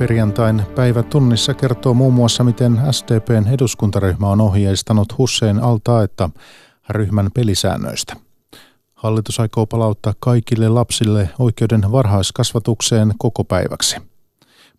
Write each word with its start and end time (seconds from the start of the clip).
Perjantain 0.00 0.62
päivä 0.74 1.02
tunnissa 1.02 1.54
kertoo 1.54 1.94
muun 1.94 2.14
muassa, 2.14 2.44
miten 2.44 2.80
SDPn 2.90 3.48
eduskuntaryhmä 3.48 4.28
on 4.28 4.40
ohjeistanut 4.40 5.18
Hussein 5.18 5.60
että 6.04 6.28
ryhmän 6.88 7.30
pelisäännöistä. 7.34 8.16
Hallitus 8.94 9.40
aikoo 9.40 9.66
palauttaa 9.66 10.14
kaikille 10.20 10.68
lapsille 10.68 11.30
oikeuden 11.38 11.92
varhaiskasvatukseen 11.92 13.12
koko 13.18 13.44
päiväksi. 13.44 13.96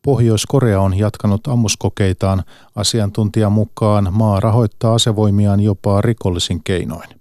Pohjois-Korea 0.02 0.82
on 0.82 0.98
jatkanut 0.98 1.48
ammuskokeitaan. 1.48 2.44
Asiantuntijan 2.76 3.52
mukaan 3.52 4.08
maa 4.12 4.40
rahoittaa 4.40 4.94
asevoimiaan 4.94 5.60
jopa 5.60 6.02
rikollisin 6.02 6.64
keinoin. 6.64 7.21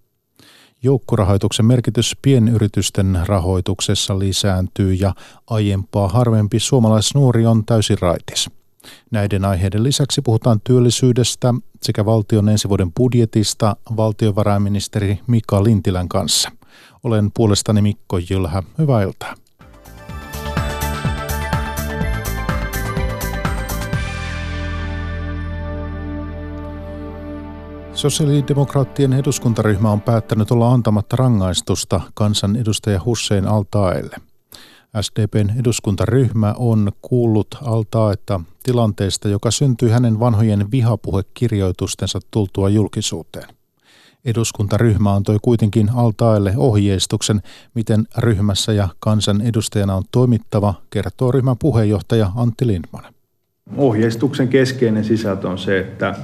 Joukkorahoituksen 0.83 1.67
merkitys 1.67 2.17
pienyritysten 2.23 3.21
rahoituksessa 3.27 4.19
lisääntyy 4.19 4.95
ja 4.95 5.15
aiempaa 5.47 6.09
harvempi 6.09 6.61
suomalaisnuori 6.61 7.47
on 7.47 7.65
täysin 7.65 7.99
raitis. 8.01 8.51
Näiden 9.11 9.45
aiheiden 9.45 9.83
lisäksi 9.83 10.23
puhutaan 10.23 10.61
työllisyydestä 10.65 11.55
sekä 11.83 12.05
valtion 12.05 12.49
ensi 12.49 12.69
vuoden 12.69 12.93
budjetista 12.93 13.77
valtiovarainministeri 13.97 15.21
Mika 15.27 15.65
Lintilän 15.65 16.09
kanssa. 16.09 16.51
Olen 17.05 17.31
puolestani 17.35 17.83
Mikko 17.83 18.19
Jylhä. 18.31 18.63
Hyvää 18.79 19.03
iltaa. 19.03 19.35
Sosiaalidemokraattien 28.01 29.13
eduskuntaryhmä 29.13 29.91
on 29.91 30.01
päättänyt 30.01 30.51
olla 30.51 30.73
antamatta 30.73 31.17
rangaistusta 31.17 32.01
kansanedustaja 32.15 33.01
Hussein 33.05 33.47
Altaaelle. 33.47 34.17
SDPn 35.01 35.61
eduskuntaryhmä 35.61 36.55
on 36.59 36.93
kuullut 37.03 37.47
Altaetta 37.63 38.41
tilanteesta, 38.63 39.29
joka 39.29 39.51
syntyi 39.51 39.91
hänen 39.91 40.21
vanhojen 40.21 40.71
vihapuhekirjoitustensa 40.71 42.19
tultua 42.31 42.69
julkisuuteen. 42.69 43.49
Eduskuntaryhmä 44.25 45.15
antoi 45.15 45.39
kuitenkin 45.43 45.91
Altaaelle 45.95 46.55
ohjeistuksen, 46.57 47.43
miten 47.75 48.07
ryhmässä 48.19 48.73
ja 48.73 48.89
kansanedustajana 49.01 49.95
on 49.95 50.05
toimittava, 50.13 50.75
kertoo 50.91 51.33
ryhmän 51.33 51.59
puheenjohtaja 51.59 52.33
Antti 52.37 52.67
Lindman. 52.67 53.05
Ohjeistuksen 53.77 54.49
keskeinen 54.49 55.05
sisältö 55.05 55.49
on 55.49 55.59
se, 55.59 55.79
että 55.79 56.15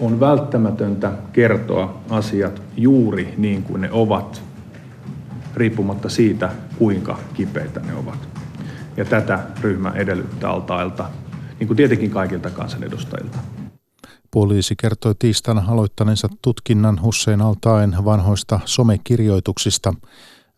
on 0.00 0.20
välttämätöntä 0.20 1.12
kertoa 1.32 2.00
asiat 2.10 2.62
juuri 2.76 3.34
niin 3.36 3.62
kuin 3.62 3.80
ne 3.80 3.88
ovat, 3.92 4.42
riippumatta 5.54 6.08
siitä, 6.08 6.50
kuinka 6.78 7.18
kipeitä 7.34 7.80
ne 7.80 7.94
ovat. 7.94 8.28
Ja 8.96 9.04
tätä 9.04 9.38
ryhmä 9.60 9.92
edellyttää 9.94 10.50
altailta, 10.50 11.04
niin 11.58 11.66
kuin 11.66 11.76
tietenkin 11.76 12.10
kaikilta 12.10 12.50
kansanedustajilta. 12.50 13.38
Poliisi 14.30 14.74
kertoi 14.76 15.14
tiistaina 15.18 15.64
aloittaneensa 15.68 16.28
tutkinnan 16.42 17.02
Hussein 17.02 17.40
Altaen 17.40 17.96
vanhoista 18.04 18.60
somekirjoituksista. 18.64 19.94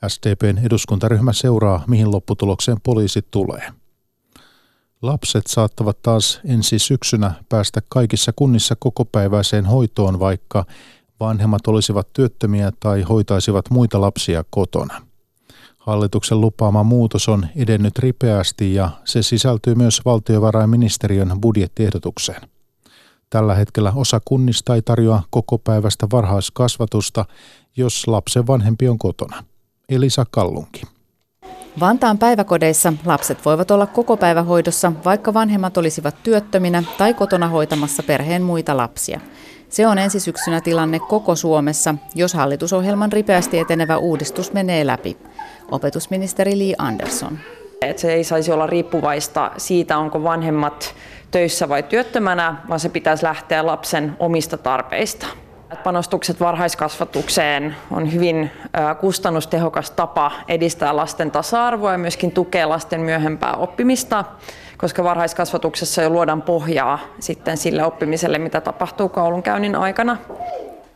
SDPn 0.08 0.58
eduskuntaryhmä 0.58 1.32
seuraa, 1.32 1.84
mihin 1.86 2.10
lopputulokseen 2.10 2.78
poliisi 2.82 3.20
tulee. 3.30 3.81
Lapset 5.02 5.46
saattavat 5.46 6.02
taas 6.02 6.40
ensi 6.44 6.78
syksynä 6.78 7.32
päästä 7.48 7.80
kaikissa 7.88 8.32
kunnissa 8.36 8.76
kokopäiväiseen 8.78 9.66
hoitoon, 9.66 10.20
vaikka 10.20 10.64
vanhemmat 11.20 11.66
olisivat 11.66 12.08
työttömiä 12.12 12.72
tai 12.80 13.02
hoitaisivat 13.02 13.70
muita 13.70 14.00
lapsia 14.00 14.44
kotona. 14.50 15.06
Hallituksen 15.78 16.40
lupaama 16.40 16.82
muutos 16.82 17.28
on 17.28 17.46
edennyt 17.56 17.98
ripeästi 17.98 18.74
ja 18.74 18.90
se 19.04 19.22
sisältyy 19.22 19.74
myös 19.74 20.00
valtiovarainministeriön 20.04 21.40
budjettiehdotukseen. 21.40 22.48
Tällä 23.30 23.54
hetkellä 23.54 23.92
osa 23.96 24.20
kunnista 24.24 24.74
ei 24.74 24.82
tarjoa 24.82 25.22
kokopäiväistä 25.30 26.06
varhaiskasvatusta, 26.12 27.24
jos 27.76 28.06
lapsen 28.06 28.46
vanhempi 28.46 28.88
on 28.88 28.98
kotona. 28.98 29.44
Elisa 29.88 30.26
Kallunki. 30.30 30.82
Vantaan 31.80 32.18
päiväkodeissa 32.18 32.92
lapset 33.04 33.44
voivat 33.44 33.70
olla 33.70 33.86
koko 33.86 34.16
päivähoidossa, 34.16 34.92
vaikka 35.04 35.34
vanhemmat 35.34 35.76
olisivat 35.76 36.14
työttöminä 36.22 36.82
tai 36.98 37.14
kotona 37.14 37.48
hoitamassa 37.48 38.02
perheen 38.02 38.42
muita 38.42 38.76
lapsia. 38.76 39.20
Se 39.68 39.86
on 39.86 39.98
ensi 39.98 40.20
syksynä 40.20 40.60
tilanne 40.60 40.98
koko 40.98 41.36
Suomessa, 41.36 41.94
jos 42.14 42.34
hallitusohjelman 42.34 43.12
ripeästi 43.12 43.58
etenevä 43.58 43.96
uudistus 43.96 44.52
menee 44.52 44.86
läpi. 44.86 45.16
Opetusministeri 45.70 46.58
Li 46.58 46.74
Andersson. 46.78 47.38
Et 47.82 47.98
se 47.98 48.12
ei 48.12 48.24
saisi 48.24 48.52
olla 48.52 48.66
riippuvaista 48.66 49.50
siitä, 49.56 49.98
onko 49.98 50.22
vanhemmat 50.22 50.94
töissä 51.30 51.68
vai 51.68 51.82
työttömänä, 51.82 52.56
vaan 52.68 52.80
se 52.80 52.88
pitäisi 52.88 53.24
lähteä 53.24 53.66
lapsen 53.66 54.16
omista 54.18 54.56
tarpeista. 54.56 55.26
Panostukset 55.84 56.40
varhaiskasvatukseen 56.40 57.76
on 57.90 58.12
hyvin 58.12 58.50
kustannustehokas 59.00 59.90
tapa 59.90 60.32
edistää 60.48 60.96
lasten 60.96 61.30
tasa-arvoa 61.30 61.92
ja 61.92 61.98
myöskin 61.98 62.32
tukea 62.32 62.68
lasten 62.68 63.00
myöhempää 63.00 63.54
oppimista, 63.54 64.24
koska 64.78 65.04
varhaiskasvatuksessa 65.04 66.02
jo 66.02 66.10
luodaan 66.10 66.42
pohjaa 66.42 66.98
sitten 67.20 67.56
sille 67.56 67.84
oppimiselle, 67.84 68.38
mitä 68.38 68.60
tapahtuu 68.60 69.08
koulunkäynnin 69.08 69.76
aikana. 69.76 70.16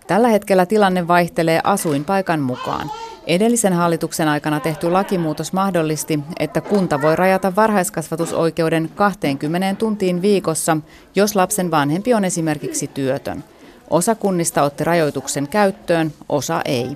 Tällä 0.06 0.28
hetkellä 0.28 0.66
tilanne 0.66 1.08
vaihtelee 1.08 1.60
asuinpaikan 1.64 2.40
mukaan. 2.40 2.90
Edellisen 3.26 3.72
hallituksen 3.72 4.28
aikana 4.28 4.60
tehty 4.60 4.90
lakimuutos 4.90 5.52
mahdollisti, 5.52 6.18
että 6.40 6.60
kunta 6.60 7.02
voi 7.02 7.16
rajata 7.16 7.56
varhaiskasvatusoikeuden 7.56 8.90
20 8.94 9.74
tuntiin 9.74 10.22
viikossa, 10.22 10.76
jos 11.14 11.36
lapsen 11.36 11.70
vanhempi 11.70 12.14
on 12.14 12.24
esimerkiksi 12.24 12.86
työtön. 12.86 13.44
Osa 13.90 14.14
kunnista 14.14 14.62
otti 14.62 14.84
rajoituksen 14.84 15.48
käyttöön, 15.48 16.12
osa 16.28 16.60
ei. 16.64 16.88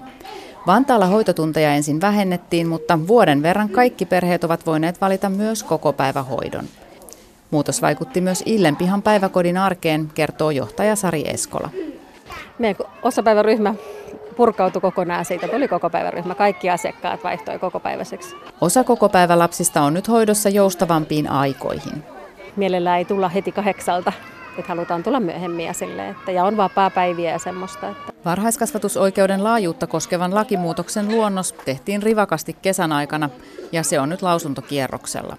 Vantaalla 0.66 1.06
hoitotunteja 1.06 1.74
ensin 1.74 2.00
vähennettiin, 2.00 2.68
mutta 2.68 2.98
vuoden 3.06 3.42
verran 3.42 3.68
kaikki 3.68 4.06
perheet 4.06 4.44
ovat 4.44 4.66
voineet 4.66 5.00
valita 5.00 5.28
myös 5.28 5.62
kokopäivähoidon. 5.62 6.64
Muutos 7.50 7.82
vaikutti 7.82 8.20
myös 8.20 8.42
Illenpihan 8.46 9.02
päiväkodin 9.02 9.56
arkeen, 9.56 10.10
kertoo 10.14 10.50
johtaja 10.50 10.96
Sari 10.96 11.24
Eskola. 11.28 11.70
Meidän 12.58 12.86
osapäiväryhmä 13.02 13.74
purkautui 14.36 14.80
kokonaan 14.80 15.24
siitä. 15.24 15.48
Tuli 15.48 15.68
kokopäiväryhmä. 15.68 16.34
Kaikki 16.34 16.70
asiakkaat 16.70 17.24
vaihtoi 17.24 17.58
kokopäiväiseksi. 17.58 18.36
Osa 18.60 18.84
kokopäivälapsista 18.84 19.82
on 19.82 19.94
nyt 19.94 20.08
hoidossa 20.08 20.48
joustavampiin 20.48 21.30
aikoihin. 21.30 22.04
Mielellään 22.56 22.98
ei 22.98 23.04
tulla 23.04 23.28
heti 23.28 23.52
kahdeksalta 23.52 24.12
että 24.60 24.72
halutaan 24.72 25.02
tulla 25.02 25.20
myöhemmin 25.20 25.66
ja, 25.66 25.72
sille, 25.72 26.08
että, 26.08 26.32
ja 26.32 26.44
on 26.44 26.56
vapaa-päiviä 26.56 27.30
ja 27.30 27.38
semmoista. 27.38 27.88
Että. 27.88 28.12
Varhaiskasvatusoikeuden 28.24 29.44
laajuutta 29.44 29.86
koskevan 29.86 30.34
lakimuutoksen 30.34 31.08
luonnos 31.08 31.52
tehtiin 31.52 32.02
rivakasti 32.02 32.56
kesän 32.62 32.92
aikana 32.92 33.30
ja 33.72 33.82
se 33.82 34.00
on 34.00 34.08
nyt 34.08 34.22
lausuntokierroksella. 34.22 35.36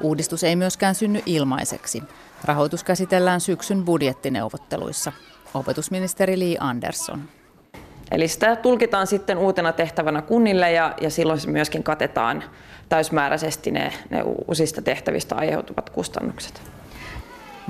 Uudistus 0.00 0.44
ei 0.44 0.56
myöskään 0.56 0.94
synny 0.94 1.22
ilmaiseksi. 1.26 2.02
Rahoitus 2.44 2.84
käsitellään 2.84 3.40
syksyn 3.40 3.84
budjettineuvotteluissa. 3.84 5.12
Opetusministeri 5.54 6.38
Li 6.38 6.56
Andersson. 6.60 7.22
Eli 8.10 8.28
sitä 8.28 8.56
tulkitaan 8.56 9.06
sitten 9.06 9.38
uutena 9.38 9.72
tehtävänä 9.72 10.22
kunnille 10.22 10.72
ja, 10.72 10.94
ja 11.00 11.10
silloin 11.10 11.40
se 11.40 11.50
myöskin 11.50 11.82
katetaan 11.82 12.44
täysmääräisesti 12.88 13.70
ne, 13.70 13.92
ne 14.10 14.22
uusista 14.22 14.82
tehtävistä 14.82 15.34
aiheutuvat 15.34 15.90
kustannukset. 15.90 16.62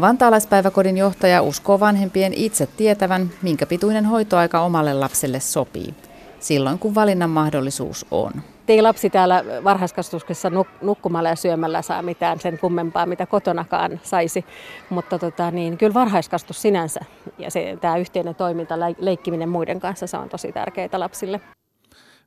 Vantaalaispäiväkodin 0.01 0.97
johtaja 0.97 1.43
uskoo 1.43 1.81
vanhempien 1.81 2.33
itse 2.35 2.67
tietävän, 2.67 3.31
minkä 3.43 3.67
pituinen 3.67 4.05
hoitoaika 4.05 4.61
omalle 4.61 4.95
lapselle 4.95 5.41
sopii, 5.41 5.95
silloin 6.41 6.79
kun 6.79 6.95
valinnan 6.95 7.31
mahdollisuus 7.31 8.07
on. 8.11 8.33
Ei 8.69 8.83
lapsi 8.83 9.11
täällä 9.11 9.45
varhaiskasvatuksessa 9.65 10.51
nukkumalla 10.83 11.29
ja 11.29 11.37
syömällä 11.37 11.83
saa 11.83 12.03
mitään 12.03 12.41
sen 12.41 12.59
kummempaa, 12.59 13.07
mitä 13.07 13.27
kotonakaan 13.27 14.01
saisi, 14.03 14.45
mutta 14.91 15.19
tota, 15.19 15.51
niin, 15.51 15.79
kyllä 15.79 15.95
varhaiskasvatus 15.95 16.63
sinänsä 16.63 17.01
ja 17.39 17.51
se, 17.51 17.79
tämä 17.81 17.97
yhteinen 17.97 18.35
toiminta, 18.35 18.75
leikkiminen 18.99 19.49
muiden 19.49 19.81
kanssa, 19.81 20.07
se 20.07 20.17
on 20.17 20.29
tosi 20.29 20.53
tärkeää 20.53 20.89
lapsille. 20.93 21.41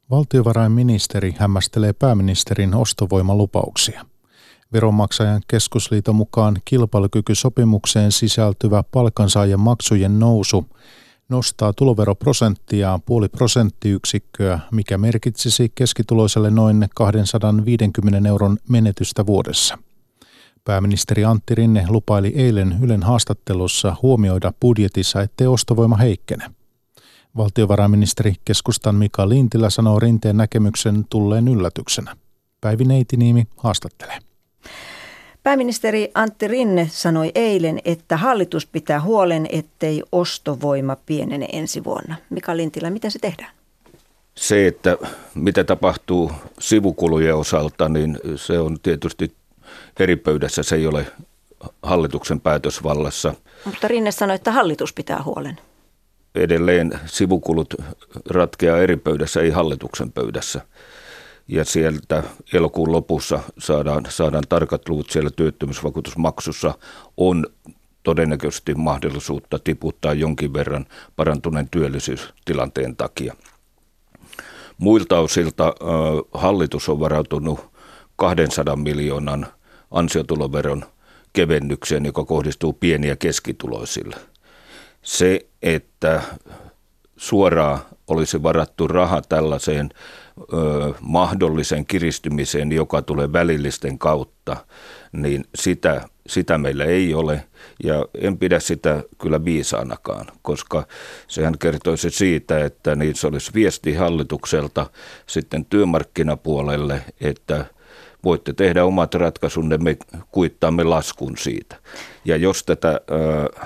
Valtiovarainministeri 0.10 1.36
hämmästelee 1.38 1.94
pääministerin 1.94 2.76
ostovoimalupauksia. 2.76 4.06
Veronmaksajan 4.74 5.42
keskusliiton 5.48 6.16
mukaan 6.16 6.58
kilpailukykysopimukseen 6.66 8.12
sisältyvä 8.12 8.84
palkansaajan 8.92 9.60
maksujen 9.60 10.20
nousu 10.20 10.66
nostaa 11.30 11.74
tuloveroprosenttia 11.74 13.00
puoli 13.06 13.30
prosenttiyksikköä, 13.30 14.60
mikä 14.72 14.98
merkitsisi 14.98 15.72
keskituloiselle 15.76 16.52
noin 16.52 16.88
250 16.96 18.30
euron 18.30 18.58
menetystä 18.70 19.26
vuodessa. 19.26 19.78
Pääministeri 20.64 21.26
Antti 21.26 21.56
Rinne 21.56 21.86
lupaili 21.90 22.34
eilen 22.36 22.76
Ylen 22.82 23.04
haastattelussa 23.04 23.96
huomioida 24.02 24.54
budjetissa, 24.62 25.22
ettei 25.22 25.48
ostovoima 25.48 25.96
heikkene. 25.96 26.52
Valtiovarainministeri 27.38 28.36
keskustan 28.46 28.96
Mika 28.96 29.30
Lintilä 29.30 29.70
sanoo 29.70 30.00
Rinteen 30.00 30.38
näkemyksen 30.38 31.06
tulleen 31.10 31.48
yllätyksenä. 31.48 32.16
Päivi 32.62 32.84
Neitiniimi 32.84 33.48
haastattelee. 33.58 34.31
Pääministeri 35.44 36.12
Antti 36.16 36.48
Rinne 36.48 36.88
sanoi 36.92 37.32
eilen, 37.36 37.80
että 37.86 38.18
hallitus 38.18 38.66
pitää 38.66 39.02
huolen, 39.02 39.48
ettei 39.52 40.04
ostovoima 40.12 40.96
pienene 41.06 41.48
ensi 41.54 41.84
vuonna. 41.84 42.16
Mika 42.30 42.58
Lintilä, 42.58 42.90
miten 42.90 43.12
se 43.12 43.20
tehdään? 43.20 43.52
Se, 44.36 44.68
että 44.68 44.98
mitä 45.36 45.64
tapahtuu 45.64 46.32
sivukulujen 46.60 47.36
osalta, 47.36 47.90
niin 47.90 48.20
se 48.36 48.60
on 48.60 48.80
tietysti 48.84 49.36
eri 50.00 50.16
pöydässä. 50.16 50.64
Se 50.64 50.76
ei 50.76 50.88
ole 50.88 51.06
hallituksen 51.84 52.42
päätösvallassa. 52.42 53.34
Mutta 53.66 53.88
Rinne 53.88 54.12
sanoi, 54.12 54.36
että 54.36 54.52
hallitus 54.52 54.94
pitää 54.94 55.24
huolen. 55.24 55.58
Edelleen 56.36 57.00
sivukulut 57.06 57.74
ratkeaa 58.30 58.78
eri 58.78 58.98
pöydässä, 58.98 59.42
ei 59.42 59.50
hallituksen 59.50 60.12
pöydässä. 60.12 60.62
Ja 61.52 61.66
sieltä 61.66 62.24
elokuun 62.54 62.92
lopussa 62.92 63.40
saadaan, 63.60 64.06
saadaan 64.10 64.44
tarkat 64.50 64.90
luvut 64.90 65.10
siellä 65.10 65.30
työttömyysvakuutusmaksussa. 65.36 66.74
On 67.18 67.46
todennäköisesti 68.04 68.76
mahdollisuutta 68.76 69.60
tiputtaa 69.60 70.14
jonkin 70.14 70.54
verran 70.54 70.86
parantuneen 71.16 71.70
työllisyystilanteen 71.70 72.96
takia. 72.96 73.36
Muilta 74.78 75.20
osilta 75.20 75.74
hallitus 76.34 76.90
on 76.90 77.00
varautunut 77.00 77.60
200 78.16 78.76
miljoonan 78.76 79.48
ansiotuloveron 79.92 80.86
kevennykseen, 81.34 82.06
joka 82.06 82.26
kohdistuu 82.26 82.74
pieni- 82.74 83.08
ja 83.08 83.16
keskituloisille. 83.16 84.16
Se, 85.02 85.48
että 85.62 86.22
suoraan 87.22 87.80
olisi 88.08 88.44
varattu 88.44 88.88
raha 88.88 89.22
tällaiseen 89.22 89.90
ö, 90.54 90.94
mahdolliseen 91.02 91.86
kiristymiseen, 91.86 92.72
joka 92.72 93.02
tulee 93.02 93.34
välillisten 93.34 94.00
kautta, 94.00 94.58
niin 95.12 95.46
sitä, 95.56 96.02
sitä 96.28 96.58
meillä 96.58 96.86
ei 96.86 97.14
ole. 97.14 97.44
Ja 97.84 98.06
en 98.22 98.38
pidä 98.38 98.60
sitä 98.60 99.04
kyllä 99.18 99.46
viisaanakaan, 99.46 100.26
koska 100.42 100.88
sehän 101.28 101.58
kertoisi 101.58 102.10
siitä, 102.10 102.66
että 102.66 102.96
niin 102.96 103.16
se 103.16 103.28
olisi 103.28 103.52
viesti 103.54 103.94
hallitukselta 103.94 104.90
sitten 105.28 105.66
työmarkkinapuolelle, 105.66 107.02
että 107.22 107.66
voitte 108.24 108.54
tehdä 108.54 108.86
omat 108.86 109.14
ratkaisunne, 109.14 109.78
me 109.78 109.98
kuittaamme 110.32 110.84
laskun 110.84 111.38
siitä. 111.38 111.76
Ja 112.26 112.38
jos 112.38 112.64
tätä 112.64 113.02
ö, 113.12 113.66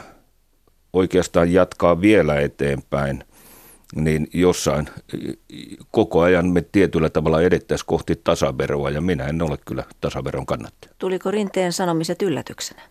oikeastaan 0.93 1.53
jatkaa 1.53 2.01
vielä 2.01 2.39
eteenpäin– 2.39 3.23
niin 3.95 4.27
jossain 4.33 4.89
koko 5.91 6.21
ajan 6.21 6.49
me 6.49 6.61
tietyllä 6.71 7.09
tavalla 7.09 7.41
edettäisiin 7.41 7.87
kohti 7.87 8.15
tasaveroa 8.23 8.89
ja 8.89 9.01
minä 9.01 9.23
en 9.23 9.41
ole 9.41 9.57
kyllä 9.65 9.83
tasaveron 10.01 10.45
kannattaja. 10.45 10.93
Tuliko 10.99 11.31
Rinteen 11.31 11.73
sanomiset 11.73 12.21
yllätyksenä? 12.21 12.81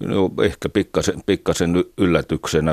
No, 0.00 0.30
ehkä 0.44 0.68
pikkasen, 0.68 1.22
pikkasen 1.26 1.84
yllätyksenä 1.98 2.72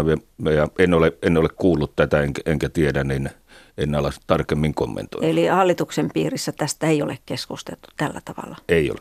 ja 0.55 0.67
en 0.79 0.93
ole, 0.93 1.13
en 1.21 1.37
ole 1.37 1.49
kuullut 1.49 1.95
tätä 1.95 2.21
enkä, 2.21 2.41
enkä 2.45 2.69
tiedä, 2.69 3.03
niin 3.03 3.29
en 3.77 3.95
ala 3.95 4.11
tarkemmin 4.27 4.73
kommentoida. 4.73 5.27
Eli 5.27 5.47
hallituksen 5.47 6.09
piirissä 6.13 6.51
tästä 6.51 6.87
ei 6.87 7.01
ole 7.01 7.17
keskusteltu 7.25 7.87
tällä 7.97 8.21
tavalla? 8.25 8.57
Ei 8.69 8.91
ole. 8.91 8.99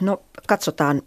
No 0.00 0.22
katsotaan, 0.46 1.02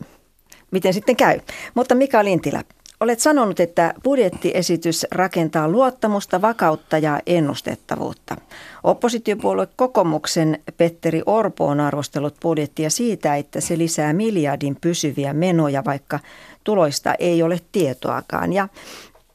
miten 0.71 0.93
sitten 0.93 1.15
käy. 1.15 1.39
Mutta 1.73 1.95
Mika 1.95 2.23
Lintilä, 2.23 2.63
Olet 2.99 3.19
sanonut, 3.19 3.59
että 3.59 3.93
budjettiesitys 4.03 5.05
rakentaa 5.11 5.67
luottamusta, 5.69 6.41
vakautta 6.41 6.97
ja 6.97 7.19
ennustettavuutta. 7.25 8.35
Oppositiopuolue 8.83 9.67
kokomuksen 9.75 10.59
Petteri 10.77 11.21
Orpo 11.25 11.65
on 11.67 11.79
arvostellut 11.79 12.35
budjettia 12.41 12.89
siitä, 12.89 13.35
että 13.35 13.61
se 13.61 13.77
lisää 13.77 14.13
miljardin 14.13 14.77
pysyviä 14.81 15.33
menoja, 15.33 15.85
vaikka 15.85 16.19
tuloista 16.63 17.13
ei 17.19 17.43
ole 17.43 17.59
tietoakaan. 17.71 18.53
Ja 18.53 18.67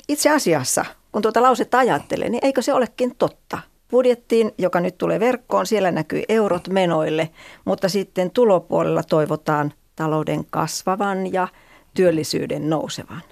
itse 0.08 0.30
asiassa, 0.30 0.84
kun 1.12 1.22
tuota 1.22 1.42
lausetta 1.42 1.78
ajattelee, 1.78 2.28
niin 2.28 2.44
eikö 2.44 2.62
se 2.62 2.72
olekin 2.74 3.14
totta? 3.18 3.58
Budjettiin, 3.90 4.52
joka 4.58 4.80
nyt 4.80 4.98
tulee 4.98 5.20
verkkoon, 5.20 5.66
siellä 5.66 5.90
näkyy 5.90 6.22
eurot 6.28 6.68
menoille, 6.68 7.30
mutta 7.64 7.88
sitten 7.88 8.30
tulopuolella 8.30 9.02
toivotaan 9.02 9.72
talouden 9.96 10.44
kasvavan 10.50 11.32
ja 11.32 11.48
työllisyyden 11.94 12.70
nousevan. 12.70 13.22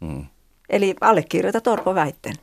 Mm. 0.00 0.26
Eli 0.68 0.94
allekirjoita 1.00 1.60
Torpo 1.60 1.94
väitteen. 1.94 2.36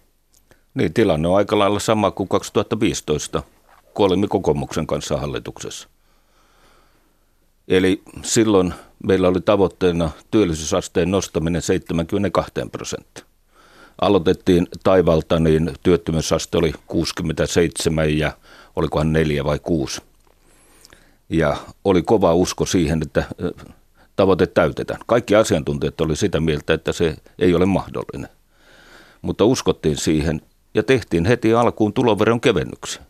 Niin, 0.73 0.93
tilanne 0.93 1.27
on 1.27 1.37
aika 1.37 1.59
lailla 1.59 1.79
sama 1.79 2.11
kuin 2.11 2.29
2015, 2.29 3.43
kun 3.93 4.05
olimme 4.05 4.27
kokoomuksen 4.27 4.87
kanssa 4.87 5.17
hallituksessa. 5.17 5.89
Eli 7.67 8.01
silloin 8.21 8.73
meillä 9.07 9.27
oli 9.27 9.41
tavoitteena 9.41 10.11
työllisyysasteen 10.31 11.11
nostaminen 11.11 11.61
72 11.61 12.53
prosenttia. 12.71 13.25
Aloitettiin 14.01 14.67
taivalta, 14.83 15.39
niin 15.39 15.71
työttömyysaste 15.83 16.57
oli 16.57 16.73
67 16.87 18.17
ja 18.17 18.31
olikohan 18.75 19.13
4 19.13 19.43
vai 19.43 19.59
6. 19.59 20.01
Ja 21.29 21.57
oli 21.83 22.01
kova 22.01 22.33
usko 22.33 22.65
siihen, 22.65 23.01
että 23.01 23.23
tavoite 24.15 24.47
täytetään. 24.47 24.99
Kaikki 25.05 25.35
asiantuntijat 25.35 26.01
oli 26.01 26.15
sitä 26.15 26.39
mieltä, 26.39 26.73
että 26.73 26.91
se 26.91 27.15
ei 27.39 27.55
ole 27.55 27.65
mahdollinen. 27.65 28.29
Mutta 29.21 29.45
uskottiin 29.45 29.97
siihen 29.97 30.41
ja 30.73 30.83
tehtiin 30.83 31.25
heti 31.25 31.53
alkuun 31.53 31.93
tuloveron 31.93 32.41
kevennyksiä, 32.41 33.01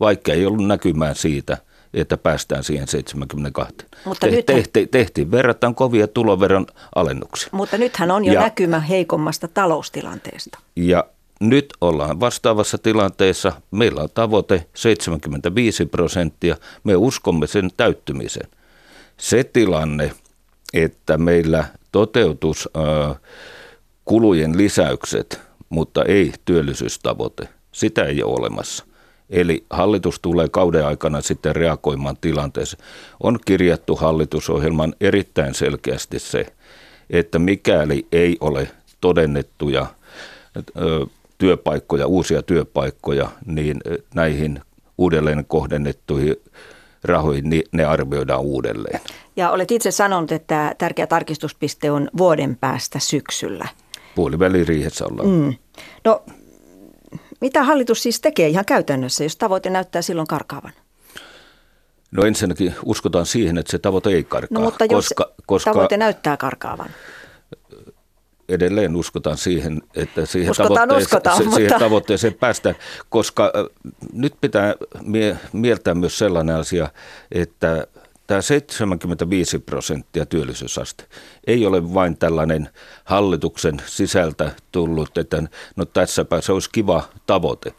vaikka 0.00 0.32
ei 0.32 0.46
ollut 0.46 0.66
näkymään 0.66 1.14
siitä, 1.14 1.58
että 1.94 2.16
päästään 2.16 2.64
siihen 2.64 2.88
72. 2.88 3.76
Mutta 4.04 4.26
Te, 4.26 4.42
tehti, 4.42 4.86
tehtiin 4.86 5.30
verrattain 5.30 5.74
kovia 5.74 6.08
tuloveron 6.08 6.66
alennuksia. 6.94 7.48
Mutta 7.52 7.78
nythän 7.78 8.10
on 8.10 8.24
jo 8.24 8.32
ja, 8.32 8.40
näkymä 8.40 8.80
heikommasta 8.80 9.48
taloustilanteesta. 9.48 10.58
Ja 10.76 11.04
nyt 11.40 11.66
ollaan 11.80 12.20
vastaavassa 12.20 12.78
tilanteessa. 12.78 13.52
Meillä 13.70 14.02
on 14.02 14.08
tavoite 14.14 14.66
75 14.74 15.86
prosenttia. 15.86 16.56
Me 16.84 16.96
uskomme 16.96 17.46
sen 17.46 17.70
täyttymiseen. 17.76 18.48
Se 19.16 19.44
tilanne– 19.44 20.12
että 20.74 21.18
meillä 21.18 21.64
toteutus 21.92 22.68
kulujen 24.04 24.56
lisäykset, 24.58 25.40
mutta 25.68 26.04
ei 26.04 26.32
työllisyystavoite. 26.44 27.48
Sitä 27.72 28.04
ei 28.04 28.22
ole 28.22 28.34
olemassa. 28.38 28.84
Eli 29.30 29.64
hallitus 29.70 30.20
tulee 30.20 30.48
kauden 30.48 30.86
aikana 30.86 31.20
sitten 31.20 31.56
reagoimaan 31.56 32.16
tilanteeseen. 32.20 32.82
On 33.22 33.38
kirjattu 33.44 33.96
hallitusohjelman 33.96 34.94
erittäin 35.00 35.54
selkeästi 35.54 36.18
se, 36.18 36.46
että 37.10 37.38
mikäli 37.38 38.06
ei 38.12 38.36
ole 38.40 38.68
todennettuja 39.00 39.86
työpaikkoja, 41.38 42.06
uusia 42.06 42.42
työpaikkoja, 42.42 43.30
niin 43.46 43.80
näihin 44.14 44.60
uudelleen 44.98 45.44
kohdennettuihin 45.48 46.36
rahoihin, 47.06 47.50
niin 47.50 47.62
ne 47.72 47.84
arvioidaan 47.84 48.40
uudelleen. 48.40 49.00
Ja 49.36 49.50
olet 49.50 49.70
itse 49.70 49.90
sanonut, 49.90 50.32
että 50.32 50.74
tärkeä 50.78 51.06
tarkistuspiste 51.06 51.90
on 51.90 52.10
vuoden 52.18 52.56
päästä 52.56 52.98
syksyllä. 52.98 53.68
Puoliväliriihessä 54.14 55.06
ollaan. 55.06 55.28
Mm. 55.28 55.54
No, 56.04 56.22
mitä 57.40 57.62
hallitus 57.62 58.02
siis 58.02 58.20
tekee 58.20 58.48
ihan 58.48 58.64
käytännössä, 58.64 59.24
jos 59.24 59.36
tavoite 59.36 59.70
näyttää 59.70 60.02
silloin 60.02 60.28
karkaavan? 60.28 60.72
No 62.10 62.24
ensinnäkin 62.24 62.74
uskotaan 62.84 63.26
siihen, 63.26 63.58
että 63.58 63.70
se 63.70 63.78
tavoite 63.78 64.10
ei 64.10 64.24
karkaa. 64.24 64.58
No, 64.58 64.64
mutta 64.64 64.84
jos 64.84 65.08
koska, 65.08 65.32
koska 65.46 65.72
tavoite 65.72 65.96
näyttää 65.96 66.36
karkaavan? 66.36 66.90
Edelleen 68.48 68.96
uskotaan 68.96 69.36
siihen, 69.36 69.82
että 69.94 70.26
siihen, 70.26 70.50
uskotaan, 70.50 70.88
tavoitteeseen, 70.88 71.02
uskotaan, 71.02 71.36
se, 71.36 71.44
mutta... 71.44 71.56
siihen 71.56 71.80
tavoitteeseen 71.80 72.34
päästään, 72.34 72.74
koska 73.08 73.52
nyt 74.12 74.34
pitää 74.40 74.74
mie- 75.02 75.36
mieltää 75.52 75.94
myös 75.94 76.18
sellainen 76.18 76.56
asia, 76.56 76.88
että 77.32 77.86
tämä 78.26 78.42
75 78.42 79.58
prosenttia 79.58 80.26
työllisyysaste 80.26 81.04
ei 81.46 81.66
ole 81.66 81.94
vain 81.94 82.18
tällainen 82.18 82.68
hallituksen 83.04 83.82
sisältä 83.86 84.50
tullut, 84.72 85.18
että 85.18 85.42
no 85.76 85.84
tässäpä 85.84 86.40
se 86.40 86.52
olisi 86.52 86.70
kiva 86.72 87.08
tavoite. 87.26 87.72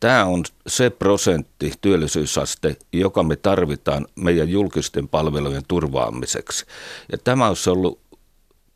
Tämä 0.00 0.24
on 0.24 0.44
se 0.66 0.90
prosentti 0.90 1.72
työllisyysaste, 1.80 2.76
joka 2.92 3.22
me 3.22 3.36
tarvitaan 3.36 4.06
meidän 4.14 4.48
julkisten 4.48 5.08
palvelujen 5.08 5.62
turvaamiseksi. 5.68 6.66
Ja 7.12 7.18
tämä 7.18 7.48
olisi 7.48 7.70
ollut 7.70 8.01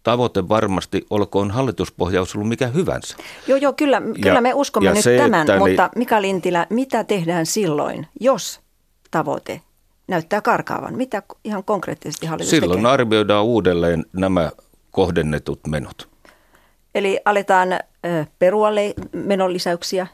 tavoite 0.07 0.49
varmasti, 0.49 1.07
olkoon 1.11 1.51
hallituspohjaus 1.51 2.35
ollut 2.35 2.49
mikä 2.49 2.67
hyvänsä. 2.67 3.17
Joo, 3.47 3.59
joo, 3.59 3.73
kyllä, 3.73 4.03
kyllä 4.23 4.35
ja, 4.35 4.41
me 4.41 4.55
uskomme 4.55 4.93
nyt 4.93 5.03
se, 5.03 5.17
tämän, 5.17 5.41
että, 5.41 5.59
mutta 5.59 5.91
Mika 5.97 6.23
Lintilä, 6.23 6.67
mitä 6.71 7.05
tehdään 7.05 7.47
silloin, 7.47 8.07
jos 8.21 8.61
tavoite 9.11 9.61
näyttää 10.09 10.41
karkaavan? 10.41 10.97
Mitä 10.97 11.23
ihan 11.45 11.65
konkreettisesti 11.65 12.27
hallitus 12.27 12.51
Silloin 12.51 12.79
tekee? 12.79 12.93
arvioidaan 12.93 13.45
uudelleen 13.45 14.05
nämä 14.13 14.51
kohdennetut 14.91 15.61
menot. 15.69 16.09
Eli 16.95 17.21
aletaan 17.25 17.73
ö, 17.73 17.79
perua 18.39 18.69
menolisäyksiä? 19.13 20.07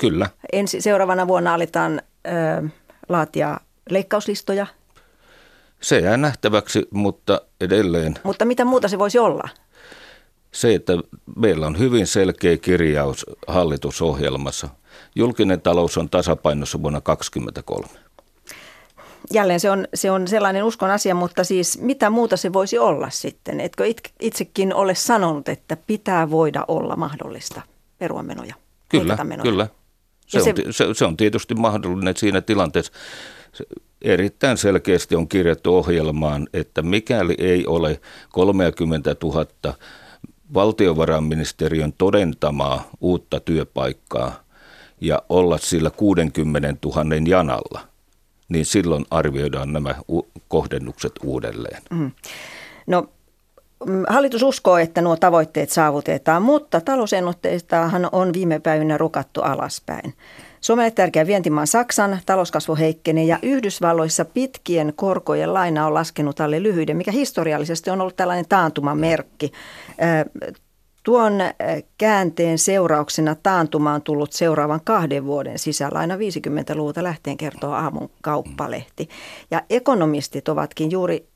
Kyllä. 0.00 0.30
Ensi, 0.52 0.80
seuraavana 0.80 1.28
vuonna 1.28 1.54
aletaan 1.54 2.02
ö, 2.26 2.68
laatia 3.08 3.60
leikkauslistoja? 3.90 4.66
Se 5.80 5.98
jää 5.98 6.16
nähtäväksi, 6.16 6.88
mutta 6.90 7.40
edelleen. 7.60 8.14
Mutta 8.22 8.44
mitä 8.44 8.64
muuta 8.64 8.88
se 8.88 8.98
voisi 8.98 9.18
olla? 9.18 9.48
Se, 10.52 10.74
että 10.74 10.92
meillä 11.36 11.66
on 11.66 11.78
hyvin 11.78 12.06
selkeä 12.06 12.56
kirjaus 12.56 13.26
hallitusohjelmassa. 13.46 14.68
Julkinen 15.14 15.60
talous 15.60 15.98
on 15.98 16.10
tasapainossa 16.10 16.82
vuonna 16.82 17.00
2023 17.00 18.08
jälleen 19.32 19.60
se 19.60 19.70
on, 19.70 19.88
se 19.94 20.10
on 20.10 20.28
sellainen 20.28 20.64
uskon 20.64 20.90
asia, 20.90 21.14
mutta 21.14 21.44
siis 21.44 21.80
mitä 21.80 22.10
muuta 22.10 22.36
se 22.36 22.52
voisi 22.52 22.78
olla 22.78 23.10
sitten? 23.10 23.60
Etkö 23.60 23.84
itsekin 24.20 24.74
ole 24.74 24.94
sanonut, 24.94 25.48
että 25.48 25.76
pitää 25.76 26.30
voida 26.30 26.64
olla 26.68 26.96
mahdollista 26.96 27.62
perua 27.98 28.22
menoja? 28.22 28.54
Kyllä, 28.88 29.16
kyllä. 29.42 29.68
Se, 30.26 30.40
se, 30.40 30.50
on, 30.50 30.72
se, 30.74 30.86
se 30.92 31.04
on 31.04 31.16
tietysti 31.16 31.54
mahdollinen 31.54 32.16
siinä 32.16 32.40
tilanteessa. 32.40 32.92
Erittäin 34.02 34.56
selkeästi 34.56 35.16
on 35.16 35.28
kirjattu 35.28 35.76
ohjelmaan, 35.76 36.48
että 36.52 36.82
mikäli 36.82 37.34
ei 37.38 37.66
ole 37.66 38.00
30 38.32 39.16
000 39.22 39.74
valtiovarainministeriön 40.54 41.92
todentamaa 41.98 42.88
uutta 43.00 43.40
työpaikkaa 43.40 44.42
ja 45.00 45.22
olla 45.28 45.58
sillä 45.58 45.90
60 45.90 46.74
000 46.84 47.04
janalla– 47.28 47.80
niin 48.48 48.66
silloin 48.66 49.06
arvioidaan 49.10 49.72
nämä 49.72 49.94
kohdennukset 50.48 51.12
uudelleen. 51.24 51.82
Mm. 51.90 52.10
No 52.86 53.08
mm, 53.86 54.04
Hallitus 54.08 54.42
uskoo, 54.42 54.78
että 54.78 55.00
nuo 55.00 55.16
tavoitteet 55.16 55.70
saavutetaan, 55.70 56.42
mutta 56.42 56.80
talousennutteistahan 56.80 58.08
on 58.12 58.32
viime 58.32 58.60
päivinä 58.60 58.98
rukattu 58.98 59.40
alaspäin. 59.42 60.14
Suomelle 60.68 60.90
tärkeä 60.90 61.26
vientimaan 61.26 61.66
Saksan 61.66 62.18
talouskasvu 62.26 62.76
heikkenee 62.76 63.24
ja 63.24 63.38
Yhdysvalloissa 63.42 64.24
pitkien 64.24 64.92
korkojen 64.96 65.54
laina 65.54 65.86
on 65.86 65.94
laskenut 65.94 66.40
alle 66.40 66.62
lyhyiden, 66.62 66.96
mikä 66.96 67.10
historiallisesti 67.10 67.90
on 67.90 68.00
ollut 68.00 68.16
tällainen 68.16 68.48
taantuman 68.48 68.98
merkki. 68.98 69.52
Tuon 71.02 71.32
käänteen 71.98 72.58
seurauksena 72.58 73.34
taantuma 73.34 73.94
on 73.94 74.02
tullut 74.02 74.32
seuraavan 74.32 74.80
kahden 74.84 75.24
vuoden 75.24 75.58
sisällä. 75.58 75.98
Aina 75.98 76.16
50-luvulta 76.16 77.02
lähteen 77.02 77.36
kertoo 77.36 77.72
aamun 77.72 78.10
kauppalehti. 78.22 79.08
Ja 79.50 79.62
ekonomistit 79.70 80.48
ovatkin 80.48 80.90
juuri 80.90 81.28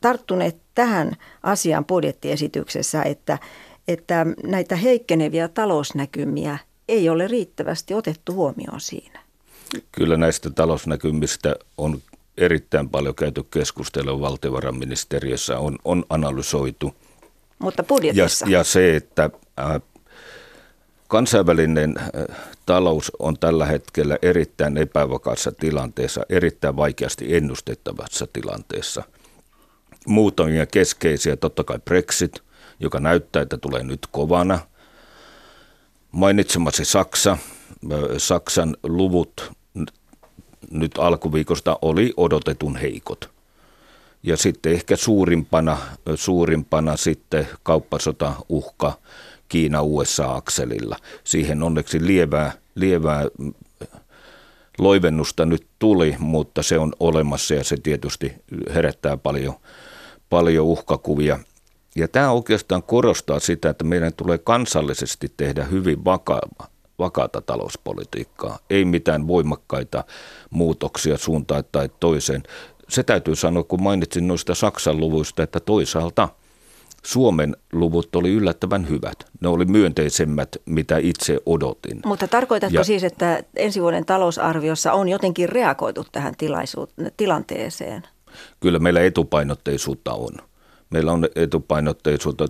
tarttuneet 0.00 0.56
tähän 0.74 1.12
asiaan 1.42 1.84
budjettiesityksessä, 1.84 3.02
että, 3.02 3.38
että 3.88 4.26
näitä 4.44 4.76
heikkeneviä 4.76 5.48
talousnäkymiä 5.48 6.58
ei 6.90 7.08
ole 7.08 7.28
riittävästi 7.28 7.94
otettu 7.94 8.32
huomioon 8.32 8.80
siinä. 8.80 9.20
Kyllä 9.92 10.16
näistä 10.16 10.50
talousnäkymistä 10.50 11.56
on 11.78 12.02
erittäin 12.38 12.88
paljon 12.88 13.14
käyty 13.14 13.42
keskustelua 13.42 14.20
valtiovarainministeriössä, 14.20 15.58
on, 15.58 15.78
on 15.84 16.04
analysoitu– 16.10 16.94
mutta 17.60 17.82
budjetissa. 17.82 18.46
Ja, 18.46 18.58
ja 18.58 18.64
se, 18.64 18.96
että 18.96 19.30
äh, 19.60 19.80
kansainvälinen 21.08 21.94
äh, 21.98 22.36
talous 22.66 23.12
on 23.18 23.38
tällä 23.38 23.66
hetkellä 23.66 24.18
erittäin 24.22 24.76
epävakaassa 24.76 25.52
tilanteessa, 25.52 26.26
erittäin 26.28 26.76
vaikeasti 26.76 27.36
ennustettavassa 27.36 28.26
tilanteessa. 28.32 29.02
Muutamia 30.06 30.66
keskeisiä, 30.66 31.36
totta 31.36 31.64
kai 31.64 31.78
Brexit, 31.84 32.42
joka 32.80 33.00
näyttää, 33.00 33.42
että 33.42 33.58
tulee 33.58 33.82
nyt 33.82 34.06
kovana. 34.10 34.58
Mainitsemasi 36.12 36.84
Saksa, 36.84 37.38
Saksan 38.18 38.76
luvut 38.82 39.52
nyt 40.70 40.92
alkuviikosta 40.98 41.78
oli 41.82 42.12
odotetun 42.16 42.76
heikot. 42.76 43.30
Ja 44.22 44.36
sitten 44.36 44.72
ehkä 44.72 44.96
suurimpana, 44.96 45.78
suurimpana 46.14 46.96
sitten 46.96 47.48
kauppasota 47.62 48.34
uhka 48.48 48.92
Kiina-USA-akselilla. 49.48 50.96
Siihen 51.24 51.62
onneksi 51.62 52.06
lievää, 52.06 52.52
lievää 52.74 53.26
loivennusta 54.78 55.46
nyt 55.46 55.66
tuli, 55.78 56.16
mutta 56.18 56.62
se 56.62 56.78
on 56.78 56.92
olemassa 57.00 57.54
ja 57.54 57.64
se 57.64 57.76
tietysti 57.82 58.32
herättää 58.74 59.16
paljon, 59.16 59.54
paljon 60.30 60.66
uhkakuvia. 60.66 61.38
Ja 61.96 62.08
tämä 62.08 62.30
oikeastaan 62.30 62.82
korostaa 62.82 63.40
sitä, 63.40 63.70
että 63.70 63.84
meidän 63.84 64.12
tulee 64.16 64.38
kansallisesti 64.38 65.32
tehdä 65.36 65.64
hyvin 65.64 66.04
vakaava, 66.04 66.68
vakaata 66.98 67.40
talouspolitiikkaa. 67.40 68.58
Ei 68.70 68.84
mitään 68.84 69.26
voimakkaita 69.26 70.04
muutoksia 70.50 71.18
suuntaan 71.18 71.64
tai 71.72 71.88
toiseen 72.00 72.42
se 72.90 73.02
täytyy 73.02 73.36
sanoa, 73.36 73.62
kun 73.62 73.82
mainitsin 73.82 74.28
noista 74.28 74.54
Saksan 74.54 75.00
luvuista, 75.00 75.42
että 75.42 75.60
toisaalta 75.60 76.28
Suomen 77.02 77.56
luvut 77.72 78.16
oli 78.16 78.30
yllättävän 78.30 78.88
hyvät. 78.88 79.24
Ne 79.40 79.48
oli 79.48 79.64
myönteisemmät, 79.64 80.56
mitä 80.66 80.98
itse 80.98 81.38
odotin. 81.46 82.00
Mutta 82.06 82.28
tarkoitatko 82.28 82.78
ja, 82.78 82.84
siis, 82.84 83.04
että 83.04 83.42
ensi 83.56 83.82
vuoden 83.82 84.06
talousarviossa 84.06 84.92
on 84.92 85.08
jotenkin 85.08 85.48
reagoitu 85.48 86.06
tähän 86.12 86.34
tilanteeseen? 87.16 88.02
Kyllä 88.60 88.78
meillä 88.78 89.00
etupainotteisuutta 89.00 90.12
on. 90.12 90.49
Meillä 90.90 91.12
on 91.12 91.28
etupainotteisuutta 91.36 92.46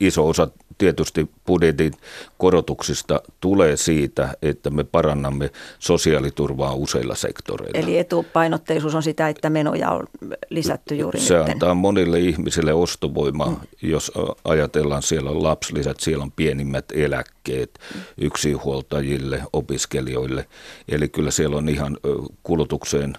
iso 0.00 0.28
osa 0.28 0.48
tietysti 0.78 1.30
budjetin 1.46 1.92
korotuksista 2.38 3.22
tulee 3.40 3.76
siitä, 3.76 4.34
että 4.42 4.70
me 4.70 4.84
parannamme 4.84 5.50
sosiaaliturvaa 5.78 6.74
useilla 6.74 7.14
sektoreilla. 7.14 7.78
Eli 7.78 7.98
etupainotteisuus 7.98 8.94
on 8.94 9.02
sitä, 9.02 9.28
että 9.28 9.50
menoja 9.50 9.90
on 9.90 10.06
lisätty 10.50 10.94
juuri 10.94 11.20
Se 11.20 11.38
nyt. 11.38 11.48
antaa 11.48 11.74
monille 11.74 12.20
ihmisille 12.20 12.72
ostovoimaa, 12.72 13.50
mm. 13.50 13.56
jos 13.82 14.12
ajatellaan, 14.44 15.02
siellä 15.02 15.30
on 15.30 15.42
lapsilisät, 15.42 16.00
siellä 16.00 16.24
on 16.24 16.32
pienimmät 16.32 16.84
eläkkeet 16.94 17.70
mm. 17.94 18.00
yksinhuoltajille, 18.18 19.42
opiskelijoille. 19.52 20.46
Eli 20.88 21.08
kyllä 21.08 21.30
siellä 21.30 21.56
on 21.56 21.68
ihan 21.68 21.98
kulutukseen, 22.42 23.14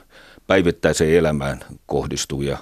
päivittäiseen 0.48 1.14
elämään 1.14 1.60
kohdistuvia 1.86 2.58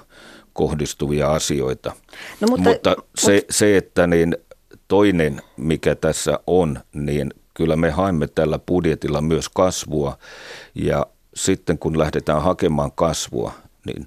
kohdistuvia 0.60 1.32
asioita. 1.32 1.92
No, 2.40 2.48
mutta, 2.48 2.70
mutta 2.70 2.96
se, 3.18 3.34
mutta... 3.34 3.52
se, 3.52 3.76
että 3.76 4.06
niin 4.06 4.36
toinen, 4.88 5.42
mikä 5.56 5.94
tässä 5.94 6.40
on, 6.46 6.80
niin 6.92 7.30
kyllä 7.54 7.76
me 7.76 7.90
haemme 7.90 8.26
tällä 8.26 8.58
budjetilla 8.58 9.20
myös 9.20 9.48
kasvua 9.48 10.18
ja 10.74 11.06
sitten 11.34 11.78
kun 11.78 11.98
lähdetään 11.98 12.42
hakemaan 12.42 12.92
kasvua, 12.92 13.52
niin 13.86 14.06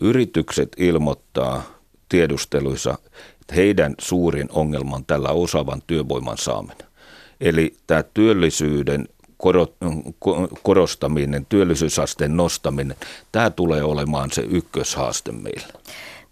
yritykset 0.00 0.68
ilmoittaa 0.76 1.62
tiedusteluissa, 2.08 2.98
että 3.40 3.54
heidän 3.54 3.94
suurin 3.98 4.48
ongelma 4.52 4.96
on 4.96 5.06
tällä 5.06 5.28
osaavan 5.28 5.82
työvoiman 5.86 6.38
saaminen. 6.38 6.86
Eli 7.40 7.76
tämä 7.86 8.02
työllisyyden 8.02 9.08
korostaminen, 10.62 11.46
työllisyysasteen 11.48 12.36
nostaminen, 12.36 12.96
tämä 13.32 13.50
tulee 13.50 13.82
olemaan 13.82 14.30
se 14.30 14.42
ykköshaaste 14.42 15.32
meillä. 15.32 15.66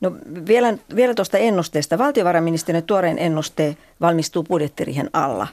No 0.00 0.12
vielä, 0.49 0.78
vielä 0.97 1.14
tuosta 1.14 1.38
ennusteesta. 1.38 1.99
Valtiovarainministeriön 1.99 2.85
tuoreen 2.85 3.18
ennuste 3.18 3.76
valmistuu 4.00 4.42
budjettirihen 4.42 5.11
alla. 5.12 5.49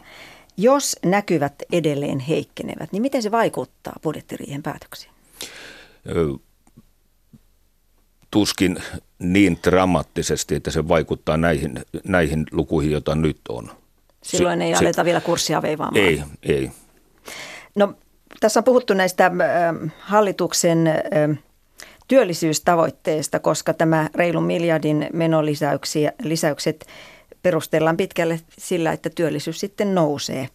Jos 0.58 0.96
näkyvät 1.06 1.54
edelleen 1.72 2.20
heikkenevät, 2.20 2.92
niin 2.92 3.02
miten 3.02 3.24
se 3.24 3.32
vaikuttaa 3.32 3.94
budjettiriihen 4.04 4.64
päätöksiin? 4.64 5.12
Tuskin 8.32 8.78
niin 9.20 9.60
dramaattisesti, 9.64 10.56
että 10.56 10.72
se 10.72 10.88
vaikuttaa 10.88 11.38
näihin, 11.38 11.80
näihin 12.04 12.46
lukuihin, 12.52 12.92
joita 12.92 13.16
nyt 13.16 13.40
on. 13.50 13.72
Silloin 14.24 14.62
ei 14.62 14.76
se, 14.76 14.80
aleta 14.80 15.06
vielä 15.06 15.22
kurssia 15.22 15.62
veivaamaan. 15.62 16.06
Ei, 16.06 16.24
ei. 16.44 16.72
No 17.80 17.94
tässä 18.40 18.60
on 18.60 18.64
puhuttu 18.64 18.94
näistä 18.94 19.32
hallituksen 20.00 20.90
työllisyystavoitteesta, 22.08 23.40
koska 23.40 23.74
tämä 23.74 24.10
reilun 24.16 24.44
miljardin 24.44 25.08
menolisäykset 25.14 26.86
perustellaan 27.44 27.98
pitkälle 27.98 28.40
sillä, 28.58 28.92
että 28.92 29.10
työllisyys 29.10 29.60
sitten 29.60 29.96
nousee. 29.96 30.50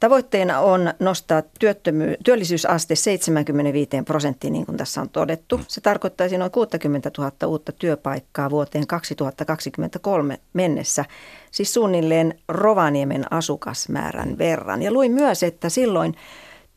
Tavoitteena 0.00 0.60
on 0.60 0.94
nostaa 0.98 1.40
työttömy- 1.40 2.16
työllisyysaste 2.24 2.94
75 2.94 3.88
prosenttiin, 4.04 4.52
niin 4.52 4.66
kuin 4.66 4.78
tässä 4.78 5.00
on 5.00 5.08
todettu. 5.08 5.60
Se 5.68 5.80
tarkoittaisi 5.80 6.38
noin 6.38 6.50
60 6.50 7.10
000 7.18 7.32
uutta 7.46 7.72
työpaikkaa 7.72 8.50
vuoteen 8.50 8.86
2023 8.86 10.38
mennessä, 10.52 11.04
siis 11.50 11.74
suunnilleen 11.74 12.38
Rovaniemen 12.48 13.32
asukasmäärän 13.32 14.38
verran. 14.38 14.82
Ja 14.82 14.92
luin 14.92 15.12
myös, 15.12 15.42
että 15.42 15.68
silloin 15.68 16.16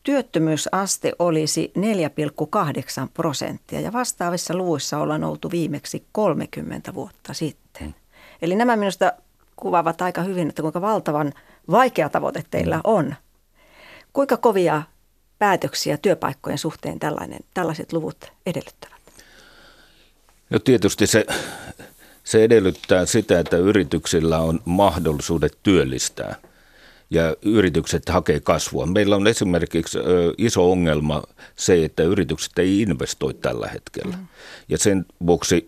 työttömyysaste 0.02 1.12
olisi 1.18 1.72
4,8 1.78 3.08
prosenttia 3.14 3.80
ja 3.80 3.92
vastaavissa 3.92 4.54
luvuissa 4.54 4.98
ollaan 4.98 5.24
oltu 5.24 5.50
viimeksi 5.50 6.04
30 6.12 6.94
vuotta 6.94 7.34
sitten. 7.34 7.86
Mm. 7.86 7.94
Eli 8.42 8.56
nämä 8.56 8.76
minusta 8.76 9.12
kuvaavat 9.56 10.02
aika 10.02 10.22
hyvin, 10.22 10.48
että 10.48 10.62
kuinka 10.62 10.80
valtavan 10.80 11.32
vaikea 11.70 12.08
tavoite 12.08 12.44
teillä 12.50 12.76
mm. 12.76 12.82
on. 12.84 13.14
Kuinka 14.12 14.36
kovia 14.36 14.82
päätöksiä 15.38 15.96
työpaikkojen 15.96 16.58
suhteen 16.58 16.98
tällainen, 16.98 17.40
tällaiset 17.54 17.92
luvut 17.92 18.32
edellyttävät? 18.46 19.00
No 20.50 20.58
tietysti 20.58 21.06
se, 21.06 21.26
se 22.24 22.44
edellyttää 22.44 23.06
sitä, 23.06 23.38
että 23.38 23.56
yrityksillä 23.56 24.38
on 24.38 24.60
mahdollisuudet 24.64 25.58
työllistää 25.62 26.49
ja 27.10 27.36
yritykset 27.42 28.08
hakee 28.08 28.40
kasvua. 28.40 28.86
Meillä 28.86 29.16
on 29.16 29.26
esimerkiksi 29.26 29.98
iso 30.38 30.72
ongelma 30.72 31.22
se, 31.56 31.84
että 31.84 32.02
yritykset 32.02 32.58
ei 32.58 32.80
investoi 32.82 33.34
tällä 33.34 33.68
hetkellä. 33.68 34.16
Mm. 34.16 34.26
Ja 34.68 34.78
sen 34.78 35.06
vuoksi 35.26 35.66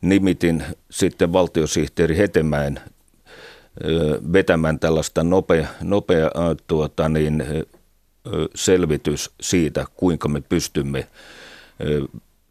nimitin 0.00 0.64
sitten 0.90 1.32
valtiosihteeri 1.32 2.16
Hetemäen 2.16 2.80
vetämään 4.32 4.78
tällaista 4.78 5.24
nopea, 5.24 5.68
nopea 5.82 6.30
tuota 6.66 7.08
niin, 7.08 7.44
selvitys 8.54 9.30
siitä, 9.40 9.86
kuinka 9.94 10.28
me 10.28 10.40
pystymme 10.40 11.08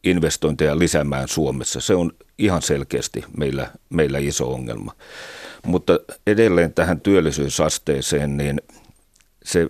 investointeja 0.03 0.79
lisäämään 0.79 1.27
Suomessa. 1.27 1.81
Se 1.81 1.95
on 1.95 2.11
ihan 2.37 2.61
selkeästi 2.61 3.23
meillä, 3.37 3.71
meillä 3.89 4.19
iso 4.19 4.53
ongelma. 4.53 4.95
Mutta 5.65 5.99
edelleen 6.27 6.73
tähän 6.73 7.01
työllisyysasteeseen, 7.01 8.37
niin 8.37 8.61
se 9.43 9.69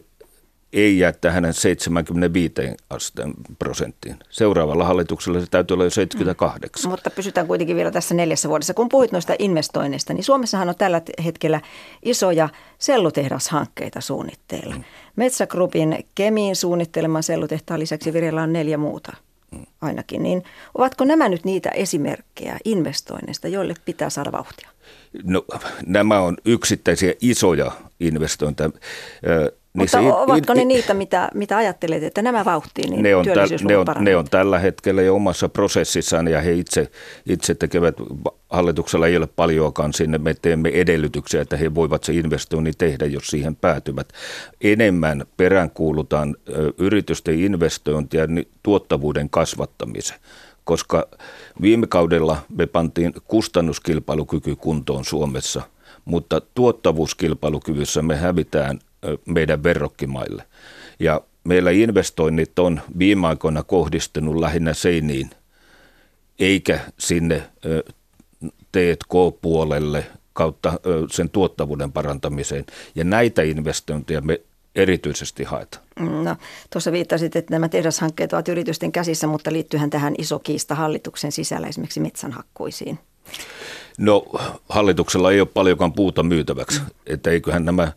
ei 0.73 0.99
jää 0.99 1.11
tähän 1.11 1.53
75 1.53 2.53
asteen 2.89 3.33
prosenttiin. 3.59 4.15
Seuraavalla 4.29 4.85
hallituksella 4.85 5.39
se 5.39 5.45
täytyy 5.51 5.75
olla 5.75 5.83
jo 5.83 5.89
78. 5.89 6.89
Mm. 6.89 6.91
Mutta 6.91 7.09
pysytään 7.09 7.47
kuitenkin 7.47 7.75
vielä 7.75 7.91
tässä 7.91 8.15
neljässä 8.15 8.49
vuodessa. 8.49 8.73
Kun 8.73 8.89
puhuit 8.89 9.11
noista 9.11 9.35
investoinneista, 9.39 10.13
niin 10.13 10.23
Suomessahan 10.23 10.69
on 10.69 10.75
tällä 10.75 11.01
hetkellä 11.25 11.61
isoja 12.03 12.49
sellutehdashankkeita 12.77 14.01
suunnitteilla. 14.01 14.75
Mm. 14.75 14.83
Metsä 15.15 15.47
Groupin 15.47 16.05
Kemiin 16.15 16.55
suunnitteleman 16.55 17.23
sellutehtaan 17.23 17.79
lisäksi 17.79 18.13
vireillä 18.13 18.43
on 18.43 18.53
neljä 18.53 18.77
muuta 18.77 19.13
ainakin, 19.81 20.23
niin 20.23 20.43
ovatko 20.75 21.05
nämä 21.05 21.29
nyt 21.29 21.45
niitä 21.45 21.69
esimerkkejä 21.69 22.57
investoinneista, 22.65 23.47
joille 23.47 23.73
pitää 23.85 24.09
saada 24.09 24.31
vauhtia? 24.31 24.69
No, 25.23 25.45
nämä 25.85 26.19
on 26.19 26.37
yksittäisiä 26.45 27.13
isoja 27.21 27.71
investointeja. 27.99 28.69
Mutta 29.73 29.99
niin 29.99 30.09
se, 30.09 30.13
ovatko 30.13 30.53
ne 30.53 30.65
niitä, 30.65 30.93
mitä, 30.93 31.29
mitä 31.33 31.57
ajattelet, 31.57 32.03
että 32.03 32.21
nämä 32.21 32.45
vauhtiin, 32.45 32.89
niin 32.89 33.03
ne 33.03 33.15
on, 33.15 33.25
täl, 33.25 33.47
ne, 33.63 33.77
on, 33.77 33.85
ne 33.99 34.15
on 34.15 34.25
tällä 34.29 34.59
hetkellä 34.59 35.01
jo 35.01 35.15
omassa 35.15 35.49
prosessissaan 35.49 36.27
ja 36.27 36.41
he 36.41 36.53
itse, 36.53 36.91
itse 37.25 37.55
tekevät, 37.55 37.95
hallituksella 38.53 39.07
ei 39.07 39.17
ole 39.17 39.27
paljoakaan 39.27 39.93
sinne, 39.93 40.17
me 40.17 40.33
teemme 40.41 40.69
edellytyksiä, 40.69 41.41
että 41.41 41.57
he 41.57 41.75
voivat 41.75 42.03
se 42.03 42.13
investoinnin 42.13 42.73
tehdä, 42.77 43.05
jos 43.05 43.27
siihen 43.27 43.55
päätyvät. 43.55 44.09
Enemmän 44.61 45.25
peräänkuulutaan 45.37 46.35
yritysten 46.77 47.39
investointia 47.39 48.23
tuottavuuden 48.63 49.29
kasvattamisen 49.29 50.17
koska 50.63 51.07
viime 51.61 51.87
kaudella 51.87 52.37
me 52.49 52.65
pantiin 52.65 53.13
kustannuskilpailukyky 53.27 54.55
kuntoon 54.55 55.05
Suomessa, 55.05 55.61
mutta 56.05 56.41
tuottavuuskilpailukyvyssä 56.55 58.01
me 58.01 58.15
hävitään 58.15 58.79
meidän 59.25 59.63
verrokkimaille. 59.63 60.43
Ja 60.99 61.21
meillä 61.43 61.71
investoinnit 61.71 62.59
on 62.59 62.81
viime 62.99 63.27
aikoina 63.27 63.63
kohdistunut 63.63 64.35
lähinnä 64.35 64.73
seiniin, 64.73 65.29
eikä 66.39 66.79
sinne 66.99 67.43
T&K-puolelle 68.73 70.05
kautta 70.33 70.79
sen 71.11 71.29
tuottavuuden 71.29 71.91
parantamiseen. 71.91 72.65
Ja 72.95 73.03
näitä 73.03 73.41
investointeja 73.41 74.21
me 74.21 74.41
erityisesti 74.75 75.43
haetaan. 75.43 75.83
No, 76.23 76.35
tuossa 76.69 76.91
viittasit, 76.91 77.35
että 77.35 77.53
nämä 77.53 77.69
tehdashankkeet 77.69 78.33
ovat 78.33 78.47
yritysten 78.47 78.91
käsissä, 78.91 79.27
mutta 79.27 79.53
liittyyhän 79.53 79.89
tähän 79.89 80.15
iso 80.17 80.39
kiista 80.39 80.75
hallituksen 80.75 81.31
sisällä 81.31 81.67
esimerkiksi 81.67 81.99
metsänhakkuisiin. 81.99 82.99
No 83.97 84.25
hallituksella 84.69 85.31
ei 85.31 85.39
ole 85.39 85.49
paljonkaan 85.53 85.93
puuta 85.93 86.23
myytäväksi, 86.23 86.79
mm. 86.79 86.85
että 87.07 87.29
eiköhän 87.29 87.65
nämä 87.65 87.91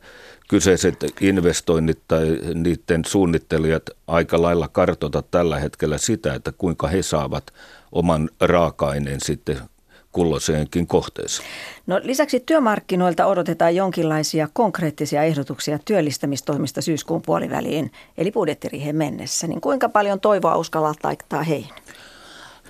kyseiset 0.48 1.04
investoinnit 1.20 1.98
tai 2.08 2.38
niiden 2.54 3.04
suunnittelijat 3.06 3.82
aika 4.06 4.42
lailla 4.42 4.68
kartota 4.68 5.22
tällä 5.22 5.58
hetkellä 5.58 5.98
sitä, 5.98 6.34
että 6.34 6.52
kuinka 6.52 6.88
he 6.88 7.02
saavat 7.02 7.44
oman 7.92 8.30
raaka-aineen 8.40 9.20
sitten 9.20 9.58
kulloiseenkin 10.16 10.86
kohteeseen. 10.86 11.48
No 11.86 12.00
lisäksi 12.02 12.40
työmarkkinoilta 12.40 13.26
odotetaan 13.26 13.76
jonkinlaisia 13.76 14.48
konkreettisia 14.52 15.22
ehdotuksia 15.22 15.78
työllistämistoimista 15.84 16.82
syyskuun 16.82 17.22
puoliväliin, 17.22 17.92
eli 18.18 18.30
budjettiriiheen 18.30 18.96
mennessä. 18.96 19.46
Niin 19.46 19.60
kuinka 19.60 19.88
paljon 19.88 20.20
toivoa 20.20 20.56
uskalla 20.56 20.94
laittaa 21.02 21.42
heihin? 21.42 21.74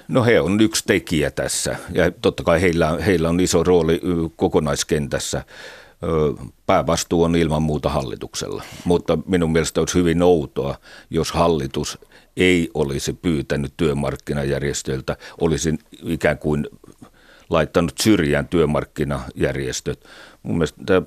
No 0.08 0.24
he 0.24 0.40
on 0.40 0.60
yksi 0.60 0.84
tekijä 0.86 1.30
tässä 1.30 1.76
ja 1.92 2.10
totta 2.10 2.42
kai 2.42 2.60
heillä, 2.60 2.98
heillä 3.06 3.28
on 3.28 3.40
iso 3.40 3.64
rooli 3.64 4.00
kokonaiskentässä 4.36 5.44
päävastuu 6.66 7.22
on 7.22 7.36
ilman 7.36 7.62
muuta 7.62 7.88
hallituksella. 7.88 8.62
Mutta 8.84 9.18
minun 9.26 9.52
mielestä 9.52 9.80
olisi 9.80 9.98
hyvin 9.98 10.22
outoa, 10.22 10.74
jos 11.10 11.32
hallitus 11.32 11.98
ei 12.36 12.70
olisi 12.74 13.12
pyytänyt 13.12 13.72
työmarkkinajärjestöiltä, 13.76 15.16
olisi 15.40 15.78
ikään 16.06 16.38
kuin 16.38 16.66
laittanut 17.50 17.92
syrjään 18.02 18.48
työmarkkinajärjestöt. 18.48 20.04
Mun 20.42 20.58
mielestä 20.58 20.82
tämä 20.86 21.02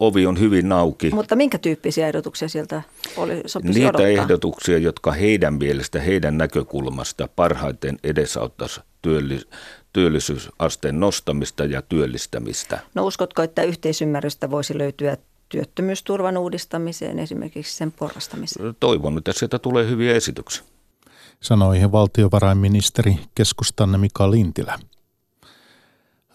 ovi 0.00 0.26
on 0.26 0.40
hyvin 0.40 0.72
auki. 0.72 1.10
Mutta 1.10 1.36
minkä 1.36 1.58
tyyppisiä 1.58 2.06
ehdotuksia 2.06 2.48
sieltä 2.48 2.82
oli, 3.16 3.42
sopisi 3.46 3.72
Niitä 3.72 3.88
odottaa? 3.88 4.08
ehdotuksia, 4.08 4.78
jotka 4.78 5.12
heidän 5.12 5.54
mielestä, 5.54 6.00
heidän 6.00 6.38
näkökulmasta 6.38 7.28
parhaiten 7.36 7.96
edesauttaisi 8.04 8.80
työllis- 9.06 9.48
työllisyysasteen 9.92 11.00
nostamista 11.00 11.64
ja 11.64 11.82
työllistämistä. 11.82 12.80
No 12.94 13.06
uskotko, 13.06 13.42
että 13.42 13.62
yhteisymmärrystä 13.62 14.50
voisi 14.50 14.78
löytyä 14.78 15.16
työttömyysturvan 15.48 16.36
uudistamiseen, 16.36 17.18
esimerkiksi 17.18 17.76
sen 17.76 17.92
porrastamiseen? 17.92 18.76
Toivon, 18.80 19.18
että 19.18 19.32
sieltä 19.32 19.58
tulee 19.58 19.88
hyviä 19.88 20.14
esityksiä. 20.14 20.64
Sanoi 21.40 21.92
valtiovarainministeri 21.92 23.16
keskustanne 23.34 23.98
Mika 23.98 24.30
Lintilä. 24.30 24.78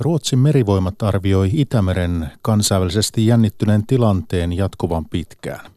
Ruotsin 0.01 0.39
merivoimat 0.39 1.03
arvioi 1.03 1.49
Itämeren 1.53 2.31
kansainvälisesti 2.41 3.27
jännittyneen 3.27 3.87
tilanteen 3.87 4.53
jatkuvan 4.53 5.05
pitkään. 5.05 5.71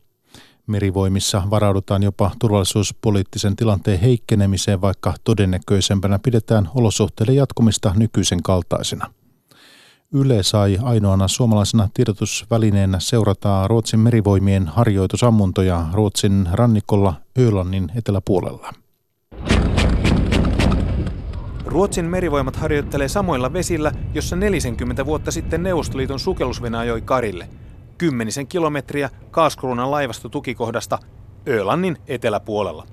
Merivoimissa 0.66 1.42
varaudutaan 1.50 2.02
jopa 2.02 2.30
turvallisuuspoliittisen 2.38 3.56
tilanteen 3.56 4.00
heikkenemiseen, 4.00 4.80
vaikka 4.80 5.14
todennäköisempänä 5.24 6.18
pidetään 6.18 6.68
olosuhteiden 6.74 7.36
jatkumista 7.36 7.92
nykyisen 7.96 8.42
kaltaisena. 8.42 9.10
Yle 10.12 10.42
sai 10.42 10.78
ainoana 10.82 11.28
suomalaisena 11.28 11.88
tiedotusvälineenä 11.94 13.00
seurata 13.00 13.68
Ruotsin 13.68 14.00
merivoimien 14.00 14.68
harjoitusammuntoja 14.68 15.86
Ruotsin 15.92 16.48
rannikolla 16.52 17.14
Ölannin 17.38 17.92
eteläpuolella. 17.96 18.72
Ruotsin 21.74 22.04
merivoimat 22.04 22.56
harjoittelee 22.56 23.08
samoilla 23.08 23.52
vesillä, 23.52 23.92
jossa 24.14 24.36
40 24.36 25.06
vuotta 25.06 25.30
sitten 25.30 25.62
Neuvostoliiton 25.62 26.18
sukellusvene 26.18 26.78
ajoi 26.78 27.02
Karille. 27.02 27.48
Kymmenisen 27.98 28.46
kilometriä 28.46 29.10
Kaaskruunan 29.30 29.90
laivastotukikohdasta 29.90 30.98
Ölannin 31.48 31.96
eteläpuolella. 32.06 32.86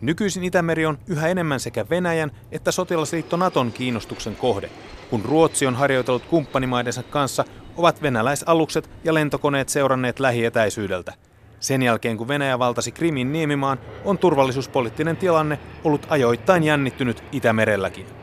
Nykyisin 0.00 0.44
Itämeri 0.44 0.86
on 0.86 0.98
yhä 1.06 1.28
enemmän 1.28 1.60
sekä 1.60 1.86
Venäjän 1.90 2.30
että 2.52 2.72
sotilasliitto 2.72 3.36
Naton 3.36 3.72
kiinnostuksen 3.72 4.36
kohde. 4.36 4.70
Kun 5.10 5.24
Ruotsi 5.24 5.66
on 5.66 5.74
harjoitellut 5.74 6.26
kumppanimaidensa 6.26 7.02
kanssa, 7.02 7.44
ovat 7.76 8.02
venäläisalukset 8.02 8.90
ja 9.04 9.14
lentokoneet 9.14 9.68
seuranneet 9.68 10.20
lähietäisyydeltä. 10.20 11.14
Sen 11.60 11.82
jälkeen 11.82 12.16
kun 12.16 12.28
Venäjä 12.28 12.58
valtasi 12.58 12.92
Krimin 12.92 13.32
niemimaan, 13.32 13.78
on 14.04 14.18
turvallisuuspoliittinen 14.18 15.16
tilanne 15.16 15.58
ollut 15.84 16.06
ajoittain 16.10 16.64
jännittynyt 16.64 17.24
Itämerelläkin. 17.32 18.19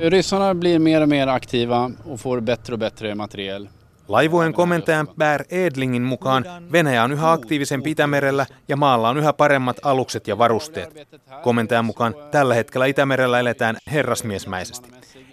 Ryssarna 0.00 0.54
blir 0.54 0.78
mer 0.78 1.02
och 1.02 1.08
mer 1.08 1.26
aktiva 1.26 1.90
och 2.04 2.20
får 2.20 2.40
bättre 2.40 2.72
och 2.72 2.78
bättre 2.78 3.14
materiel. 3.14 3.68
Laivueen 4.08 4.52
komentajan 4.52 5.08
Bär 5.16 5.44
Edlingin 5.50 6.02
mukaan 6.02 6.44
Venäjä 6.72 7.04
on 7.04 7.12
yhä 7.12 7.32
aktiivisempi 7.32 7.90
Itämerellä 7.90 8.46
ja 8.68 8.76
maalla 8.76 9.08
on 9.08 9.18
yhä 9.18 9.32
paremmat 9.32 9.76
alukset 9.82 10.28
ja 10.28 10.38
varusteet. 10.38 11.08
Komentajan 11.42 11.84
mukaan 11.84 12.14
tällä 12.30 12.54
hetkellä 12.54 12.86
Itämerellä 12.86 13.40
eletään 13.40 13.76
herrasmiesmäisesti. 13.92 14.90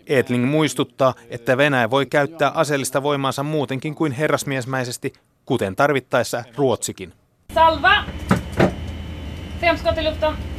Edling 0.08 0.52
muistuttaa, 0.52 1.14
että 1.30 1.58
Venäjä 1.58 1.90
voi 1.90 2.06
käyttää 2.06 2.52
aseellista 2.56 3.04
voimaansa 3.04 3.44
muutenkin 3.44 3.96
kuin 3.96 4.12
herrasmiesmäisesti, 4.12 5.14
kuten 5.46 5.76
tarvittaessa 5.76 6.44
Ruotsikin. 6.56 7.14
Salva! 7.54 8.04
Fem 9.62 9.78
skott 9.78 9.98
i 9.98 10.04
luften. 10.04 10.55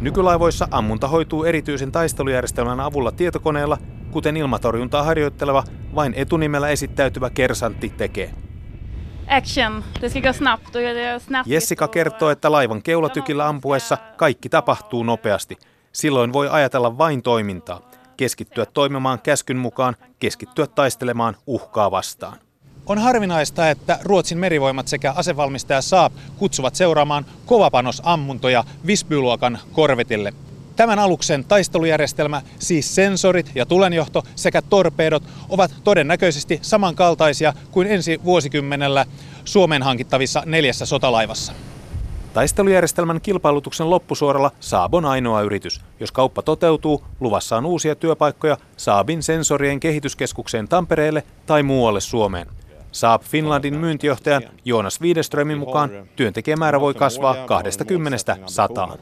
Nykylaivoissa 0.00 0.68
ammunta 0.70 1.08
hoituu 1.08 1.44
erityisen 1.44 1.92
taistelujärjestelmän 1.92 2.80
avulla 2.80 3.12
tietokoneella, 3.12 3.78
kuten 4.10 4.36
ilmatorjuntaa 4.36 5.02
harjoitteleva, 5.02 5.64
vain 5.94 6.14
etunimellä 6.16 6.68
esittäytyvä 6.68 7.30
kersantti 7.30 7.92
tekee. 7.96 8.34
action. 9.30 9.84
Det 10.00 10.10
ska 10.10 10.20
gå 10.20 10.32
snabbt 10.32 10.66
och 10.66 10.82
det 10.82 11.04
är 11.04 11.18
snabbt. 11.18 11.48
Jessica 11.50 11.88
kertoo, 11.88 12.30
että 12.30 12.52
laivan 12.52 12.82
keulatykillä 12.82 13.48
ampuessa 13.48 13.98
kaikki 14.16 14.48
tapahtuu 14.48 15.02
nopeasti. 15.02 15.58
Silloin 15.92 16.32
voi 16.32 16.48
ajatella 16.48 16.98
vain 16.98 17.22
toimintaa, 17.22 17.80
keskittyä 18.16 18.66
toimimaan 18.66 19.20
käskyn 19.20 19.56
mukaan, 19.56 19.96
keskittyä 20.18 20.66
taistelemaan 20.66 21.36
uhkaa 21.46 21.90
vastaan. 21.90 22.38
On 22.86 22.98
harvinaista, 22.98 23.70
että 23.70 23.98
Ruotsin 24.02 24.38
merivoimat 24.38 24.88
sekä 24.88 25.12
asevalmistaja 25.12 25.82
Saab 25.82 26.12
kutsuvat 26.36 26.74
seuraamaan 26.74 27.26
kovapanosammuntoja 27.46 28.64
Visbyluokan 28.86 29.58
korvetille. 29.72 30.32
Tämän 30.76 30.98
aluksen 30.98 31.44
taistelujärjestelmä, 31.44 32.42
siis 32.58 32.94
sensorit 32.94 33.50
ja 33.54 33.66
tulenjohto 33.66 34.22
sekä 34.36 34.62
torpeedot, 34.62 35.22
ovat 35.48 35.74
todennäköisesti 35.84 36.58
samankaltaisia 36.62 37.52
kuin 37.70 37.86
ensi 37.86 38.20
vuosikymmenellä 38.24 39.06
Suomeen 39.44 39.82
hankittavissa 39.82 40.42
neljässä 40.46 40.86
sotalaivassa. 40.86 41.52
Taistelujärjestelmän 42.34 43.20
kilpailutuksen 43.20 43.90
loppusuoralla 43.90 44.50
Saab 44.60 44.94
on 44.94 45.04
ainoa 45.04 45.42
yritys. 45.42 45.80
Jos 46.00 46.12
kauppa 46.12 46.42
toteutuu, 46.42 47.04
luvassa 47.20 47.56
on 47.56 47.66
uusia 47.66 47.94
työpaikkoja 47.94 48.56
Saabin 48.76 49.22
sensorien 49.22 49.80
kehityskeskukseen 49.80 50.68
Tampereelle 50.68 51.22
tai 51.46 51.62
muualle 51.62 52.00
Suomeen. 52.00 52.46
Saab 52.92 53.22
Finlandin 53.22 53.74
myyntijohtajan 53.74 54.42
Joonas 54.64 55.00
Widerströmin 55.00 55.58
mukaan 55.58 55.90
työntekijämäärä 56.16 56.80
voi 56.80 56.94
kasvaa 56.94 57.46
20 57.46 58.36
sataan. 58.46 58.98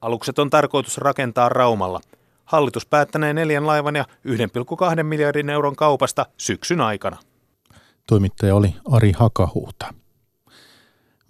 Alukset 0.00 0.38
on 0.38 0.50
tarkoitus 0.50 0.98
rakentaa 0.98 1.48
Raumalla. 1.48 2.00
Hallitus 2.44 2.86
päättänee 2.86 3.32
neljän 3.32 3.66
laivan 3.66 3.96
ja 3.96 4.04
1,2 4.96 5.02
miljardin 5.02 5.50
euron 5.50 5.76
kaupasta 5.76 6.26
syksyn 6.36 6.80
aikana. 6.80 7.16
Toimittaja 8.06 8.54
oli 8.54 8.74
Ari 8.90 9.12
Hakahuuta. 9.12 9.94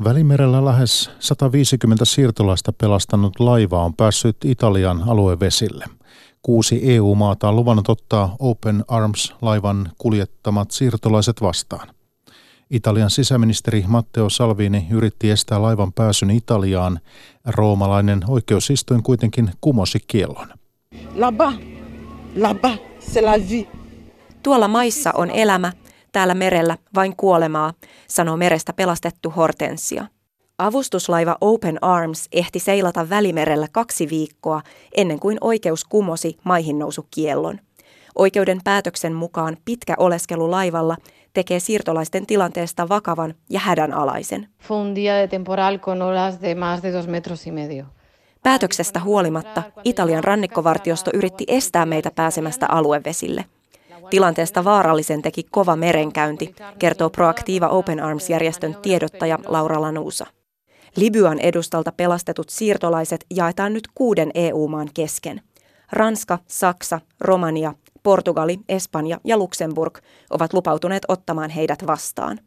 Välimerellä 0.05 0.65
lähes 0.65 1.11
150 1.19 2.05
siirtolaista 2.05 2.73
pelastanut 2.73 3.41
laiva 3.41 3.85
on 3.85 3.95
päässyt 3.95 4.37
Italian 4.45 5.03
aluevesille. 5.09 5.85
Kuusi 6.47 6.81
EU-maata 6.83 7.49
on 7.49 7.57
luvannut 7.57 7.89
ottaa 7.89 8.37
Open 8.39 8.85
Arms-laivan 8.89 9.91
kuljettamat 9.99 10.71
siirtolaiset 10.71 11.43
vastaan. 11.43 11.89
Italian 12.71 13.11
sisäministeri 13.11 13.85
Matteo 13.87 14.29
Salvini 14.29 14.87
yritti 14.91 15.31
estää 15.31 15.63
laivan 15.63 15.93
pääsyn 15.93 16.31
Italiaan. 16.31 17.01
Roomalainen 17.47 18.21
oikeusistuin 18.29 19.03
kuitenkin 19.03 19.51
kumosi 19.61 19.99
kiellon. 20.07 20.49
Là-bas, 21.15 21.55
là-bas, 22.37 22.79
c'est 23.01 23.25
la 23.25 23.49
vie. 23.51 23.69
Tuolla 24.43 24.69
maissa 24.69 25.13
on 25.15 25.31
elämä, 25.31 25.73
täällä 26.13 26.35
merellä 26.35 26.79
vain 26.95 27.17
kuolemaa, 27.17 27.73
sanoo 28.09 28.37
merestä 28.37 28.73
pelastettu 28.73 29.31
Hortensia. 29.31 30.07
Avustuslaiva 30.59 31.37
Open 31.41 31.85
Arms 31.85 32.29
ehti 32.33 32.59
seilata 32.59 33.09
Välimerellä 33.11 33.69
kaksi 33.73 34.09
viikkoa 34.11 34.63
ennen 34.97 35.21
kuin 35.21 35.39
oikeus 35.41 35.85
kumosi 35.85 36.37
maihinnousukiellon. 36.45 37.59
Oikeuden 38.15 38.61
päätöksen 38.65 39.13
mukaan 39.13 39.57
pitkä 39.65 39.95
oleskelu 39.99 40.51
laivalla 40.51 40.97
tekee 41.33 41.61
siirtolaisten 41.61 42.27
tilanteesta 42.27 42.89
vakavan 42.89 43.35
ja 43.51 43.61
hädänalaisen. 43.61 44.49
Päätöksestä 48.43 49.01
huolimatta 49.01 49.63
Italian 49.85 50.25
rannikkovartiosto 50.25 51.11
yritti 51.15 51.45
estää 51.49 51.87
meitä 51.87 52.11
pääsemästä 52.11 52.67
aluevesille. 52.69 53.45
Tilanteesta 54.11 54.65
vaarallisen 54.65 55.23
teki 55.23 55.43
kova 55.51 55.77
merenkäynti, 55.77 56.55
kertoo 56.79 57.11
Proactiva 57.11 57.69
Open 57.69 58.03
Arms-järjestön 58.03 58.77
tiedottaja 58.83 59.39
Laura 59.47 59.81
Lanusa. 59.81 60.27
Libyan 60.97 61.39
edustalta 61.39 61.93
pelastetut 61.93 62.49
siirtolaiset 62.49 63.27
jaetaan 63.35 63.73
nyt 63.73 63.89
kuuden 63.95 64.31
EU-maan 64.35 64.89
kesken. 64.95 65.41
Ranska, 65.93 66.39
Saksa, 66.47 67.01
Romania, 67.21 67.75
Portugali, 68.03 68.59
Espanja 68.69 69.21
ja 69.25 69.37
Luxemburg 69.37 69.99
ovat 70.31 70.53
lupautuneet 70.53 71.03
ottamaan 71.09 71.51
heidät 71.51 71.87
vastaan. 71.87 72.39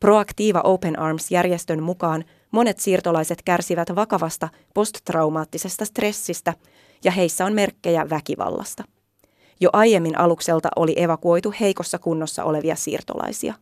Proactiva 0.00 0.60
Open 0.60 0.98
Arms-järjestön 0.98 1.82
mukaan 1.82 2.24
monet 2.50 2.78
siirtolaiset 2.78 3.42
kärsivät 3.42 3.88
vakavasta 3.94 4.48
posttraumaattisesta 4.74 5.84
stressistä 5.84 6.54
ja 7.04 7.10
heissä 7.10 7.44
on 7.44 7.52
merkkejä 7.52 8.10
väkivallasta. 8.10 8.84
Jo 9.62 9.70
aiemmin 9.72 10.18
alukselta 10.18 10.68
oli 10.76 10.94
evakuoitu 10.96 11.54
heikossa 11.60 11.98
kunnossa 11.98 12.44
olevia 12.44 12.76
siirtolaisia. 12.76 13.54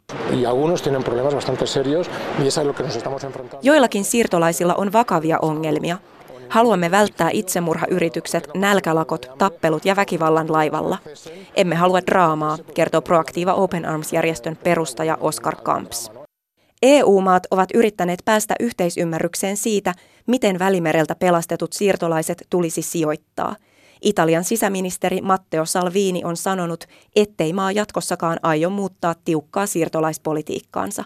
Joillakin 3.63 4.05
siirtolaisilla 4.05 4.75
on 4.75 4.93
vakavia 4.93 5.39
ongelmia. 5.43 5.99
Haluamme 6.49 6.91
välttää 6.91 7.31
itsemurhayritykset, 7.33 8.49
nälkälakot, 8.55 9.31
tappelut 9.39 9.85
ja 9.85 9.97
väkivallan 9.97 10.53
laivalla. 10.53 10.99
Emme 11.55 11.75
halua 11.75 12.01
draamaa, 12.07 12.59
kertoo 12.75 13.03
Proactiva 13.03 13.55
Open 13.55 13.85
Arms-järjestön 13.85 14.57
perustaja 14.57 15.19
Oscar 15.21 15.57
Kamps. 15.57 16.11
EU-maat 16.83 17.47
ovat 17.51 17.69
yrittäneet 17.75 18.23
päästä 18.25 18.55
yhteisymmärrykseen 18.61 19.57
siitä, 19.57 19.95
miten 20.27 20.59
välimereltä 20.59 21.15
pelastetut 21.15 21.73
siirtolaiset 21.73 22.47
tulisi 22.51 22.83
sijoittaa– 22.83 23.57
Italian 24.03 24.45
sisäministeri 24.45 25.21
Matteo 25.21 25.65
Salvini 25.65 26.25
on 26.25 26.37
sanonut, 26.37 26.85
ettei 27.17 27.53
maa 27.53 27.73
jatkossakaan 27.73 28.39
aio 28.43 28.71
muuttaa 28.71 29.15
tiukkaa 29.25 29.67
siirtolaispolitiikkaansa. 29.67 31.05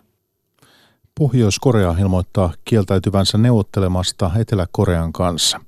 Pohjois-Korea 1.18 1.94
ilmoittaa 2.00 2.52
kieltäytyvänsä 2.64 3.38
neuvottelemasta 3.38 4.30
Etelä-Korean 4.38 5.12
kanssa. 5.12 5.60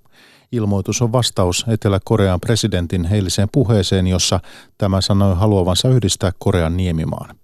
Ilmoitus 0.52 1.02
on 1.02 1.12
vastaus 1.12 1.64
Etelä-Korean 1.68 2.40
presidentin 2.40 3.04
heiliseen 3.04 3.48
puheeseen, 3.52 4.06
jossa 4.06 4.40
tämä 4.78 5.00
sanoi 5.00 5.36
haluavansa 5.36 5.88
yhdistää 5.88 6.32
Korean 6.38 6.76
niemimaan. 6.76 7.36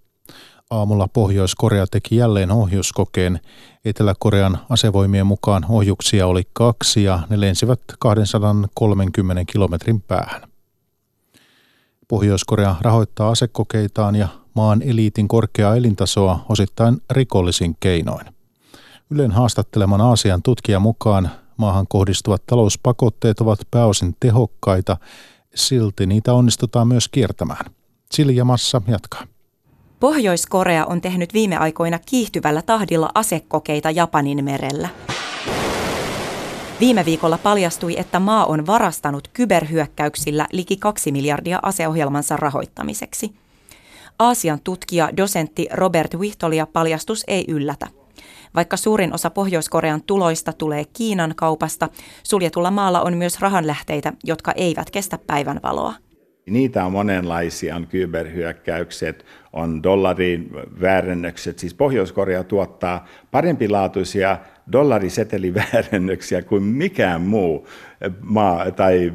Aamulla 0.73 1.09
Pohjois-Korea 1.09 1.87
teki 1.87 2.17
jälleen 2.17 2.51
ohjuskokeen. 2.51 3.41
Etelä-Korean 3.85 4.59
asevoimien 4.69 5.27
mukaan 5.27 5.67
ohjuksia 5.69 6.27
oli 6.27 6.43
kaksi 6.53 7.05
ja 7.05 7.21
ne 7.31 7.41
lensivät 7.41 7.81
230 7.99 9.43
kilometrin 9.53 10.01
päähän. 10.01 10.43
Pohjois-Korea 12.09 12.77
rahoittaa 12.81 13.31
asekokeitaan 13.31 14.15
ja 14.15 14.29
maan 14.55 14.83
eliitin 14.83 15.29
korkeaa 15.29 15.77
elintasoa 15.77 16.45
osittain 16.49 16.97
rikollisin 17.11 17.77
keinoin. 17.81 18.27
Ylen 19.11 19.31
haastatteleman 19.31 20.01
Aasian 20.01 20.43
tutkijan 20.43 20.83
mukaan 20.83 21.31
maahan 21.57 21.87
kohdistuvat 21.89 22.47
talouspakotteet 22.47 23.41
ovat 23.41 23.61
pääosin 23.71 24.17
tehokkaita, 24.21 24.97
silti 25.55 26.07
niitä 26.07 26.33
onnistutaan 26.33 26.89
myös 26.89 27.09
kiertämään. 27.09 27.65
Silja 28.13 28.45
Massa 28.45 28.83
jatkaa. 28.87 29.32
Pohjois-Korea 30.03 30.87
on 30.87 31.01
tehnyt 31.01 31.35
viime 31.35 31.57
aikoina 31.57 31.99
kiihtyvällä 31.99 32.63
tahdilla 32.63 33.11
asekokeita 33.15 33.91
Japanin 33.91 34.45
merellä. 34.45 34.89
Viime 36.81 37.05
viikolla 37.05 37.39
paljastui, 37.39 37.99
että 37.99 38.21
maa 38.21 38.45
on 38.45 38.67
varastanut 38.67 39.29
kyberhyökkäyksillä 39.29 40.47
liki 40.53 40.77
2 40.77 41.13
miljardia 41.13 41.59
aseohjelmansa 41.63 42.37
rahoittamiseksi. 42.37 43.33
Aasian 44.19 44.61
tutkija 44.65 45.17
dosentti 45.17 45.69
Robert 45.73 46.15
Wihtolia 46.15 46.67
paljastus 46.67 47.25
ei 47.29 47.45
yllätä. 47.49 47.89
Vaikka 48.55 48.77
suurin 48.77 49.15
osa 49.15 49.31
Pohjois-Korean 49.31 50.03
tuloista 50.03 50.53
tulee 50.53 50.85
Kiinan 50.85 51.35
kaupasta, 51.37 51.89
suljetulla 52.23 52.71
maalla 52.71 53.01
on 53.01 53.17
myös 53.17 53.41
rahanlähteitä, 53.41 54.13
jotka 54.25 54.53
eivät 54.53 54.91
kestä 54.91 55.19
päivänvaloa. 55.27 55.95
Niitä 56.47 56.85
on 56.85 56.93
monenlaisia, 56.93 57.77
on 57.77 57.87
kyberhyökkäykset, 57.87 59.25
on 59.53 59.83
dollarin 59.83 60.51
väärennökset. 60.81 61.59
Siis 61.59 61.75
Pohjois-Korea 61.75 62.45
tuottaa 62.45 63.07
parempilaatuisia 63.31 64.39
dollariseteliväärennöksiä 64.73 66.43
kuin 66.43 66.63
mikään 66.63 67.21
muu 67.21 67.69
maa 68.21 68.71
tai, 68.71 69.13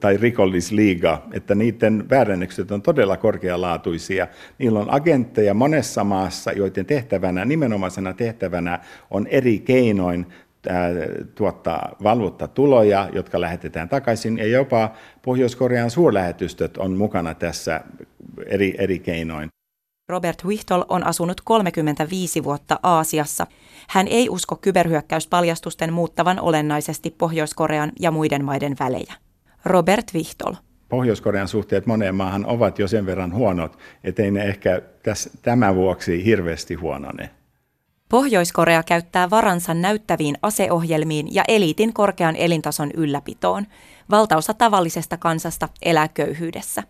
tai 0.00 0.16
rikollisliiga, 0.16 1.22
että 1.32 1.54
niiden 1.54 2.10
väärennökset 2.10 2.70
on 2.70 2.82
todella 2.82 3.16
korkealaatuisia. 3.16 4.26
Niillä 4.58 4.78
on 4.78 4.94
agentteja 4.94 5.54
monessa 5.54 6.04
maassa, 6.04 6.52
joiden 6.52 6.86
tehtävänä, 6.86 7.44
nimenomaisena 7.44 8.12
tehtävänä 8.12 8.78
on 9.10 9.26
eri 9.26 9.58
keinoin 9.58 10.26
tuottaa 11.34 11.96
valvutta 12.02 12.48
tuloja, 12.48 13.08
jotka 13.12 13.40
lähetetään 13.40 13.88
takaisin, 13.88 14.38
ja 14.38 14.46
jopa 14.46 14.90
Pohjois-Korean 15.22 15.90
suurlähetystöt 15.90 16.76
on 16.76 16.92
mukana 16.92 17.34
tässä 17.34 17.80
eri, 18.46 18.74
eri 18.78 18.98
keinoin. 18.98 19.48
Robert 20.08 20.44
Wichtol 20.44 20.84
on 20.88 21.06
asunut 21.06 21.40
35 21.40 22.44
vuotta 22.44 22.80
Aasiassa. 22.82 23.46
Hän 23.88 24.08
ei 24.08 24.28
usko 24.28 24.56
kyberhyökkäyspaljastusten 24.56 25.92
muuttavan 25.92 26.40
olennaisesti 26.40 27.10
Pohjois-Korean 27.18 27.92
ja 28.00 28.10
muiden 28.10 28.44
maiden 28.44 28.76
välejä. 28.80 29.14
Robert 29.64 30.14
Wichtol. 30.14 30.54
Pohjois-Korean 30.88 31.48
suhteet 31.48 31.86
moneen 31.86 32.14
maahan 32.14 32.46
ovat 32.46 32.78
jo 32.78 32.88
sen 32.88 33.06
verran 33.06 33.34
huonot, 33.34 33.78
ettei 34.04 34.30
ne 34.30 34.44
ehkä 34.44 34.82
täs, 35.02 35.30
tämän 35.42 35.74
vuoksi 35.74 36.24
hirveästi 36.24 36.74
huonone. 36.74 37.30
Pohjois-Korea 38.08 38.82
käyttää 38.82 39.30
varansa 39.30 39.74
näyttäviin 39.74 40.38
aseohjelmiin 40.42 41.34
ja 41.34 41.44
eliitin 41.48 41.92
korkean 41.92 42.36
elintason 42.36 42.90
ylläpitoon. 42.94 43.66
Valtaosa 44.10 44.54
tavallisesta 44.54 45.16
kansasta 45.16 45.68
elää 45.82 46.08
köyhyydessä. 46.08 46.82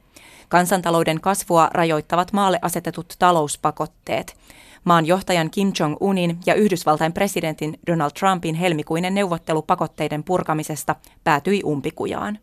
Kansantalouden 0.48 1.20
kasvua 1.20 1.70
rajoittavat 1.72 2.32
maalle 2.32 2.58
asetetut 2.62 3.14
talouspakotteet. 3.18 4.36
Maan 4.84 5.06
johtajan 5.06 5.50
Kim 5.50 5.72
Jong-unin 5.80 6.38
ja 6.46 6.54
Yhdysvaltain 6.54 7.12
presidentin 7.12 7.78
Donald 7.86 8.10
Trumpin 8.18 8.54
helmikuinen 8.54 9.14
neuvottelu 9.14 9.62
pakotteiden 9.62 10.24
purkamisesta 10.24 10.96
päätyi 11.24 11.60
umpikujaan. 11.64 12.38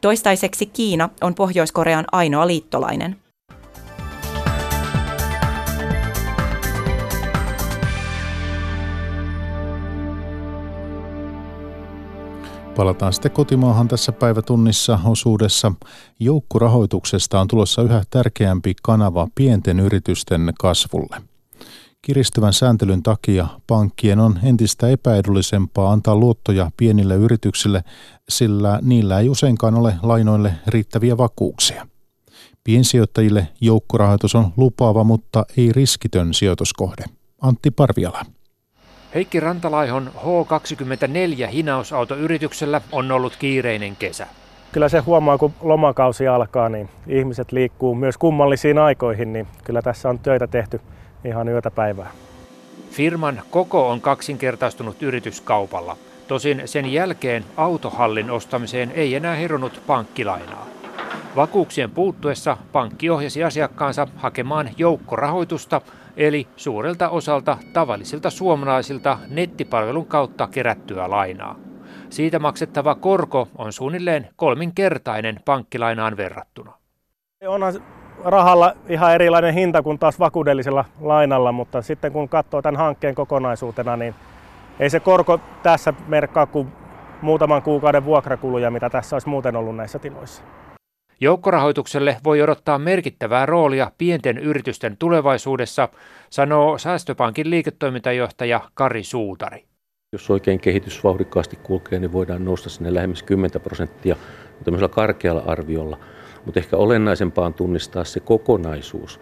Toistaiseksi 0.00 0.66
Kiina 0.66 1.08
on 1.20 1.34
Pohjois-Korean 1.34 2.04
ainoa 2.12 2.46
liittolainen. 2.46 3.25
Palataan 12.76 13.12
sitten 13.12 13.30
kotimaahan 13.30 13.88
tässä 13.88 14.12
päivätunnissa 14.12 14.98
osuudessa. 15.04 15.72
Joukkurahoituksesta 16.20 17.40
on 17.40 17.48
tulossa 17.48 17.82
yhä 17.82 18.02
tärkeämpi 18.10 18.74
kanava 18.82 19.28
pienten 19.34 19.80
yritysten 19.80 20.52
kasvulle. 20.60 21.22
Kiristyvän 22.02 22.52
sääntelyn 22.52 23.02
takia 23.02 23.46
pankkien 23.66 24.20
on 24.20 24.38
entistä 24.42 24.88
epäedullisempaa 24.88 25.92
antaa 25.92 26.16
luottoja 26.16 26.70
pienille 26.76 27.14
yrityksille, 27.14 27.84
sillä 28.28 28.78
niillä 28.82 29.20
ei 29.20 29.28
useinkaan 29.28 29.74
ole 29.74 29.94
lainoille 30.02 30.54
riittäviä 30.66 31.16
vakuuksia. 31.16 31.86
Piensijoittajille 32.64 33.48
joukkorahoitus 33.60 34.34
on 34.34 34.52
lupaava, 34.56 35.04
mutta 35.04 35.44
ei 35.56 35.72
riskitön 35.72 36.34
sijoituskohde. 36.34 37.04
Antti 37.40 37.70
Parviala. 37.70 38.35
Heikki 39.16 39.40
Rantalaihon 39.40 40.10
H24-hinausautoyrityksellä 40.16 42.80
on 42.92 43.12
ollut 43.12 43.36
kiireinen 43.36 43.96
kesä. 43.96 44.26
Kyllä 44.72 44.88
se 44.88 44.98
huomaa, 44.98 45.38
kun 45.38 45.54
lomakausi 45.60 46.28
alkaa, 46.28 46.68
niin 46.68 46.88
ihmiset 47.06 47.52
liikkuu 47.52 47.94
myös 47.94 48.18
kummallisiin 48.18 48.78
aikoihin, 48.78 49.32
niin 49.32 49.46
kyllä 49.64 49.82
tässä 49.82 50.08
on 50.08 50.18
töitä 50.18 50.46
tehty 50.46 50.80
ihan 51.24 51.48
yötä 51.48 51.70
päivää. 51.70 52.10
Firman 52.90 53.42
koko 53.50 53.90
on 53.90 54.00
kaksinkertaistunut 54.00 55.02
yrityskaupalla. 55.02 55.96
Tosin 56.28 56.62
sen 56.64 56.92
jälkeen 56.92 57.44
autohallin 57.56 58.30
ostamiseen 58.30 58.92
ei 58.94 59.14
enää 59.14 59.34
herunut 59.34 59.82
pankkilainaa. 59.86 60.66
Vakuuksien 61.36 61.90
puuttuessa 61.90 62.56
pankki 62.72 63.10
ohjasi 63.10 63.44
asiakkaansa 63.44 64.08
hakemaan 64.16 64.70
joukkorahoitusta, 64.78 65.80
eli 66.16 66.48
suurelta 66.56 67.08
osalta 67.08 67.56
tavallisilta 67.72 68.30
suomalaisilta 68.30 69.18
nettipalvelun 69.30 70.06
kautta 70.06 70.46
kerättyä 70.46 71.10
lainaa. 71.10 71.56
Siitä 72.10 72.38
maksettava 72.38 72.94
korko 72.94 73.48
on 73.58 73.72
suunnilleen 73.72 74.28
kolminkertainen 74.36 75.40
pankkilainaan 75.44 76.16
verrattuna. 76.16 76.72
Onhan 77.46 77.74
rahalla 78.24 78.72
ihan 78.88 79.14
erilainen 79.14 79.54
hinta 79.54 79.82
kuin 79.82 79.98
taas 79.98 80.18
vakuudellisella 80.18 80.84
lainalla, 81.00 81.52
mutta 81.52 81.82
sitten 81.82 82.12
kun 82.12 82.28
katsoo 82.28 82.62
tämän 82.62 82.78
hankkeen 82.78 83.14
kokonaisuutena, 83.14 83.96
niin 83.96 84.14
ei 84.80 84.90
se 84.90 85.00
korko 85.00 85.40
tässä 85.62 85.94
merkkaa 86.08 86.46
kuin 86.46 86.72
muutaman 87.22 87.62
kuukauden 87.62 88.04
vuokrakuluja, 88.04 88.70
mitä 88.70 88.90
tässä 88.90 89.16
olisi 89.16 89.28
muuten 89.28 89.56
ollut 89.56 89.76
näissä 89.76 89.98
tiloissa. 89.98 90.42
Joukkorahoitukselle 91.20 92.16
voi 92.24 92.42
odottaa 92.42 92.78
merkittävää 92.78 93.46
roolia 93.46 93.90
pienten 93.98 94.38
yritysten 94.38 94.96
tulevaisuudessa, 94.96 95.88
sanoo 96.30 96.78
Säästöpankin 96.78 97.50
liiketoimintajohtaja 97.50 98.60
Kari 98.74 99.04
Suutari. 99.04 99.64
Jos 100.12 100.30
oikein 100.30 100.60
kehitys 100.60 101.04
vauhdikkaasti 101.04 101.56
kulkee, 101.56 101.98
niin 101.98 102.12
voidaan 102.12 102.44
nousta 102.44 102.68
sinne 102.68 102.94
lähemmäs 102.94 103.22
10 103.22 103.60
prosenttia 103.60 104.16
tämmöisellä 104.64 104.94
karkealla 104.94 105.42
arviolla. 105.46 105.98
Mutta 106.44 106.60
ehkä 106.60 106.76
olennaisempaa 106.76 107.46
on 107.46 107.54
tunnistaa 107.54 108.04
se 108.04 108.20
kokonaisuus. 108.20 109.20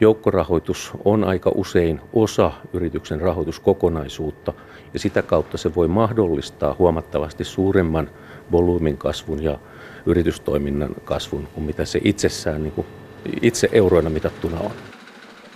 Joukkorahoitus 0.00 0.92
on 1.04 1.24
aika 1.24 1.52
usein 1.54 2.00
osa 2.12 2.52
yrityksen 2.72 3.20
rahoituskokonaisuutta 3.20 4.52
ja 4.92 4.98
sitä 4.98 5.22
kautta 5.22 5.58
se 5.58 5.74
voi 5.74 5.88
mahdollistaa 5.88 6.76
huomattavasti 6.78 7.44
suuremman 7.44 8.10
volyymin 8.52 8.98
kasvun 8.98 9.42
ja 9.42 9.58
yritystoiminnan 10.06 10.94
kasvun 11.04 11.48
kuin 11.54 11.64
mitä 11.64 11.84
se 11.84 12.00
itsessään 12.04 12.62
niin 12.62 12.72
kuin 12.72 12.86
itse 13.42 13.68
euroina 13.72 14.10
mitattuna 14.10 14.60
on. 14.60 14.70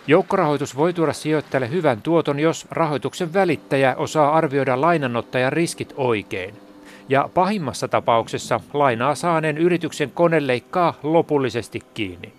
Joukkorahoitus 0.06 0.76
voi 0.76 0.92
tuoda 0.92 1.12
sijoittajalle 1.12 1.70
hyvän 1.70 2.02
tuoton, 2.02 2.40
jos 2.40 2.66
rahoituksen 2.70 3.32
välittäjä 3.34 3.94
osaa 3.96 4.32
arvioida 4.32 4.80
lainanottajan 4.80 5.52
riskit 5.52 5.94
oikein. 5.96 6.54
Ja 7.08 7.28
pahimmassa 7.34 7.88
tapauksessa 7.88 8.60
lainaa 8.72 9.14
saaneen 9.14 9.58
yrityksen 9.58 10.10
kone 10.10 10.46
leikkaa 10.46 10.98
lopullisesti 11.02 11.80
kiinni. 11.94 12.32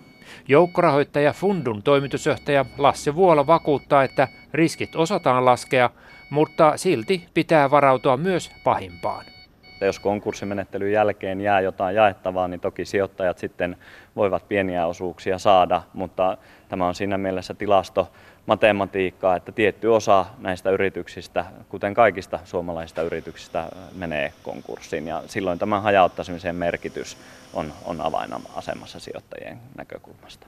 Joukkorahoittaja 0.48 1.32
Fundun 1.32 1.82
toimitusjohtaja 1.82 2.64
Lasse 2.78 3.14
Vuola 3.14 3.46
vakuuttaa, 3.46 4.04
että 4.04 4.28
riskit 4.52 4.96
osataan 4.96 5.44
laskea, 5.44 5.90
mutta 6.30 6.76
silti 6.76 7.24
pitää 7.34 7.70
varautua 7.70 8.16
myös 8.16 8.50
pahimpaan 8.64 9.31
että 9.82 9.88
jos 9.88 9.98
konkurssimenettelyn 9.98 10.92
jälkeen 10.92 11.40
jää 11.40 11.60
jotain 11.60 11.96
jaettavaa, 11.96 12.48
niin 12.48 12.60
toki 12.60 12.84
sijoittajat 12.84 13.38
sitten 13.38 13.76
voivat 14.16 14.48
pieniä 14.48 14.86
osuuksia 14.86 15.38
saada, 15.38 15.82
mutta 15.92 16.38
tämä 16.68 16.86
on 16.86 16.94
siinä 16.94 17.18
mielessä 17.18 17.54
tilasto 17.54 18.12
matematiikkaa, 18.46 19.36
että 19.36 19.52
tietty 19.52 19.88
osa 19.88 20.26
näistä 20.38 20.70
yrityksistä, 20.70 21.44
kuten 21.68 21.94
kaikista 21.94 22.38
suomalaisista 22.44 23.02
yrityksistä, 23.02 23.68
menee 23.94 24.32
konkurssiin 24.42 25.06
ja 25.06 25.22
silloin 25.26 25.58
tämän 25.58 25.82
hajauttamisen 25.82 26.56
merkitys 26.56 27.16
on, 27.54 27.72
on 27.84 28.00
avainasemassa 28.00 29.00
sijoittajien 29.00 29.58
näkökulmasta. 29.76 30.46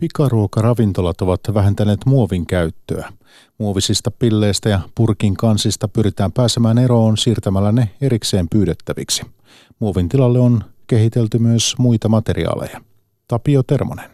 Pikaruokaravintolat 0.00 1.20
ovat 1.20 1.40
vähentäneet 1.54 2.00
muovin 2.06 2.46
käyttöä. 2.46 3.12
Muovisista 3.58 4.10
pilleistä 4.10 4.68
ja 4.68 4.80
purkin 4.94 5.36
kansista 5.36 5.88
pyritään 5.88 6.32
pääsemään 6.32 6.78
eroon 6.78 7.16
siirtämällä 7.16 7.72
ne 7.72 7.90
erikseen 8.00 8.48
pyydettäviksi. 8.48 9.22
Muovin 9.78 10.08
tilalle 10.08 10.38
on 10.38 10.64
kehitelty 10.86 11.38
myös 11.38 11.74
muita 11.78 12.08
materiaaleja. 12.08 12.80
Tapio 13.28 13.62
Termonen. 13.62 14.10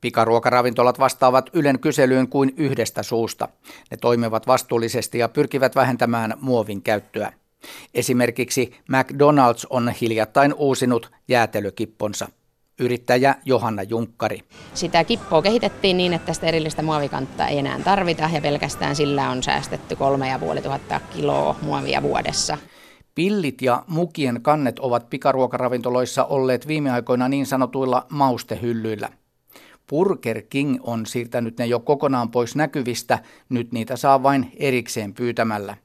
Pikaruokaravintolat 0.00 0.98
vastaavat 0.98 1.50
Ylen 1.52 1.78
kyselyyn 1.78 2.28
kuin 2.28 2.54
yhdestä 2.56 3.02
suusta. 3.02 3.48
Ne 3.90 3.96
toimivat 3.96 4.46
vastuullisesti 4.46 5.18
ja 5.18 5.28
pyrkivät 5.28 5.74
vähentämään 5.76 6.34
muovin 6.40 6.82
käyttöä. 6.82 7.32
Esimerkiksi 7.94 8.74
McDonald's 8.92 9.66
on 9.70 9.88
hiljattain 10.00 10.54
uusinut 10.54 11.10
jäätelökipponsa– 11.28 12.28
yrittäjä 12.82 13.34
Johanna 13.44 13.82
Junkkari. 13.82 14.40
Sitä 14.74 15.04
kippoa 15.04 15.42
kehitettiin 15.42 15.96
niin, 15.96 16.12
että 16.12 16.32
sitä 16.32 16.46
erillistä 16.46 16.82
muovikantta 16.82 17.46
ei 17.46 17.58
enää 17.58 17.78
tarvita 17.78 18.30
ja 18.32 18.40
pelkästään 18.40 18.96
sillä 18.96 19.30
on 19.30 19.42
säästetty 19.42 19.96
3500 19.96 21.00
kiloa 21.00 21.56
muovia 21.62 22.02
vuodessa. 22.02 22.58
Pillit 23.14 23.62
ja 23.62 23.84
mukien 23.86 24.42
kannet 24.42 24.78
ovat 24.78 25.10
pikaruokaravintoloissa 25.10 26.24
olleet 26.24 26.66
viime 26.66 26.90
aikoina 26.90 27.28
niin 27.28 27.46
sanotuilla 27.46 28.06
maustehyllyillä. 28.08 29.08
Burger 29.90 30.42
King 30.42 30.76
on 30.82 31.06
siirtänyt 31.06 31.58
ne 31.58 31.66
jo 31.66 31.80
kokonaan 31.80 32.30
pois 32.30 32.56
näkyvistä, 32.56 33.18
nyt 33.48 33.72
niitä 33.72 33.96
saa 33.96 34.22
vain 34.22 34.52
erikseen 34.56 35.14
pyytämällä. 35.14 35.76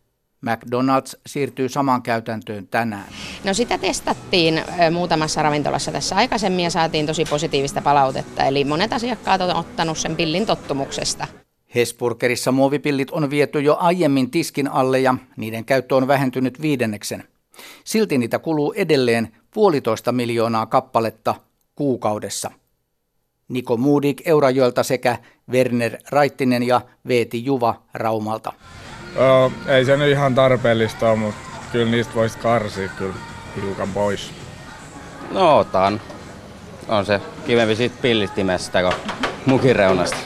McDonald's 0.45 1.19
siirtyy 1.26 1.69
samaan 1.69 2.02
käytäntöön 2.02 2.67
tänään. 2.67 3.08
No 3.43 3.54
sitä 3.54 3.78
testattiin 3.78 4.62
muutamassa 4.91 5.41
ravintolassa 5.41 5.91
tässä 5.91 6.15
aikaisemmin 6.15 6.63
ja 6.63 6.69
saatiin 6.69 7.06
tosi 7.06 7.26
positiivista 7.26 7.82
palautetta. 7.82 8.43
Eli 8.43 8.63
monet 8.63 8.93
asiakkaat 8.93 9.41
on 9.41 9.56
ottanut 9.56 9.97
sen 9.97 10.15
pillin 10.15 10.45
tottumuksesta. 10.45 11.28
Hesburgerissa 11.76 12.52
muovipillit 12.52 13.12
on 13.12 13.30
viety 13.30 13.60
jo 13.60 13.78
aiemmin 13.80 14.32
tiskin 14.32 14.67
alle 14.67 15.00
ja 15.00 15.15
niiden 15.38 15.65
käyttö 15.65 15.95
on 15.95 16.08
vähentynyt 16.08 16.62
viidenneksen. 16.62 17.23
Silti 17.84 18.17
niitä 18.17 18.39
kuluu 18.39 18.73
edelleen 18.73 19.36
puolitoista 19.54 20.12
miljoonaa 20.12 20.65
kappaletta 20.65 21.36
kuukaudessa. 21.76 22.52
Niko 23.47 23.78
Muudik 23.78 24.28
Eurajoelta 24.28 24.84
sekä 24.84 25.17
Werner 25.52 25.97
Raittinen 26.10 26.63
ja 26.63 26.82
Veeti 27.08 27.45
Juva 27.45 27.84
Raumalta. 27.93 28.54
Öö, 29.15 29.76
ei 29.76 29.86
se 29.86 29.98
nyt 29.98 30.12
ihan 30.12 30.36
tarpeellista 30.36 31.10
ole, 31.10 31.15
mutta 31.15 31.41
kyllä 31.72 31.91
niistä 31.91 32.15
voisi 32.15 32.38
karsia 32.38 32.89
kyllä 32.89 33.15
hiukan 33.56 33.89
pois. 33.93 34.32
No 35.32 35.58
otan. 35.58 36.02
On 36.88 37.06
se 37.06 37.22
kivempi 37.46 37.76
siitä 37.76 37.96
pillistimestä 38.02 38.82
kuin 38.82 38.93
mukireunasta. 39.46 40.17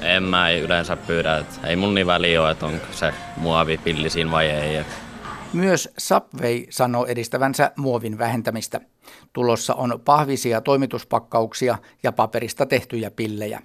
En 0.00 0.22
mä 0.22 0.50
yleensä 0.50 0.96
pyydä, 0.96 1.38
että 1.38 1.66
ei 1.66 1.76
mun 1.76 1.94
niin 1.94 2.06
väliä 2.06 2.42
ole, 2.42 2.50
että 2.50 2.66
onko 2.66 2.86
se 2.90 3.14
muovi 3.36 3.78
pilli 3.78 4.10
siinä 4.10 4.30
vai 4.30 4.50
ei. 4.50 4.76
Et 4.76 4.86
Myös 5.52 5.88
Subway 5.98 6.64
sanoo 6.70 7.06
edistävänsä 7.06 7.72
muovin 7.76 8.18
vähentämistä. 8.18 8.80
Tulossa 9.32 9.74
on 9.74 10.00
pahvisia 10.04 10.60
toimituspakkauksia 10.60 11.78
ja 12.02 12.12
paperista 12.12 12.66
tehtyjä 12.66 13.10
pillejä. 13.10 13.62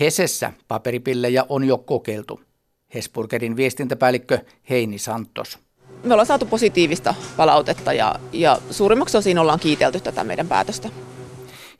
Hesessä 0.00 0.52
paperipillejä 0.68 1.46
on 1.48 1.64
jo 1.64 1.78
kokeiltu. 1.78 2.40
Hesburgerin 2.94 3.56
viestintäpäällikkö 3.56 4.38
Heini 4.70 4.98
Santos. 4.98 5.58
Me 6.04 6.14
ollaan 6.14 6.26
saatu 6.26 6.46
positiivista 6.46 7.14
palautetta 7.36 7.92
ja, 7.92 8.14
ja 8.32 8.58
suurimmaksi 8.70 9.16
osin 9.16 9.38
ollaan 9.38 9.60
kiitelty 9.60 10.00
tätä 10.00 10.24
meidän 10.24 10.48
päätöstä. 10.48 10.88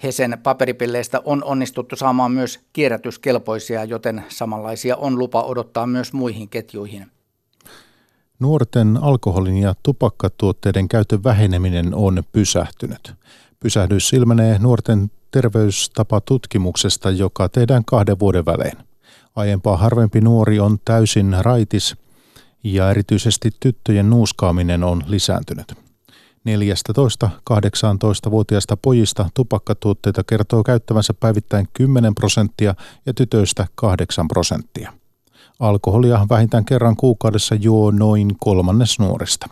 Hesen 0.02 0.38
paperipilleistä 0.42 1.20
on 1.24 1.44
onnistuttu 1.44 1.96
saamaan 1.96 2.32
myös 2.32 2.60
kierrätyskelpoisia, 2.72 3.84
joten 3.84 4.24
samanlaisia 4.28 4.96
on 4.96 5.18
lupa 5.18 5.42
odottaa 5.42 5.86
myös 5.86 6.12
muihin 6.12 6.48
ketjuihin. 6.48 7.06
Nuorten 8.38 8.98
alkoholin 9.02 9.56
ja 9.56 9.74
tupakkatuotteiden 9.82 10.88
käytön 10.88 11.24
väheneminen 11.24 11.94
on 11.94 12.22
pysähtynyt. 12.32 13.14
Pysähdys 13.60 14.12
ilmenee 14.12 14.58
nuorten 14.58 15.10
terveystapatutkimuksesta, 15.30 17.10
joka 17.10 17.48
tehdään 17.48 17.84
kahden 17.84 18.18
vuoden 18.18 18.46
välein. 18.46 18.91
Aiempaa 19.36 19.76
harvempi 19.76 20.20
nuori 20.20 20.60
on 20.60 20.78
täysin 20.84 21.36
raitis 21.40 21.96
ja 22.64 22.90
erityisesti 22.90 23.50
tyttöjen 23.60 24.10
nuuskaaminen 24.10 24.84
on 24.84 25.02
lisääntynyt. 25.06 25.72
14-18-vuotiaista 26.48 28.76
pojista 28.76 29.30
tupakkatuotteita 29.34 30.24
kertoo 30.24 30.62
käyttävänsä 30.62 31.14
päivittäin 31.14 31.68
10 31.74 32.14
prosenttia 32.14 32.74
ja 33.06 33.14
tytöistä 33.14 33.66
8 33.74 34.28
prosenttia. 34.28 34.92
Alkoholia 35.60 36.26
vähintään 36.30 36.64
kerran 36.64 36.96
kuukaudessa 36.96 37.54
juo 37.54 37.90
noin 37.90 38.36
kolmannes 38.40 38.98
nuorista. 38.98 39.48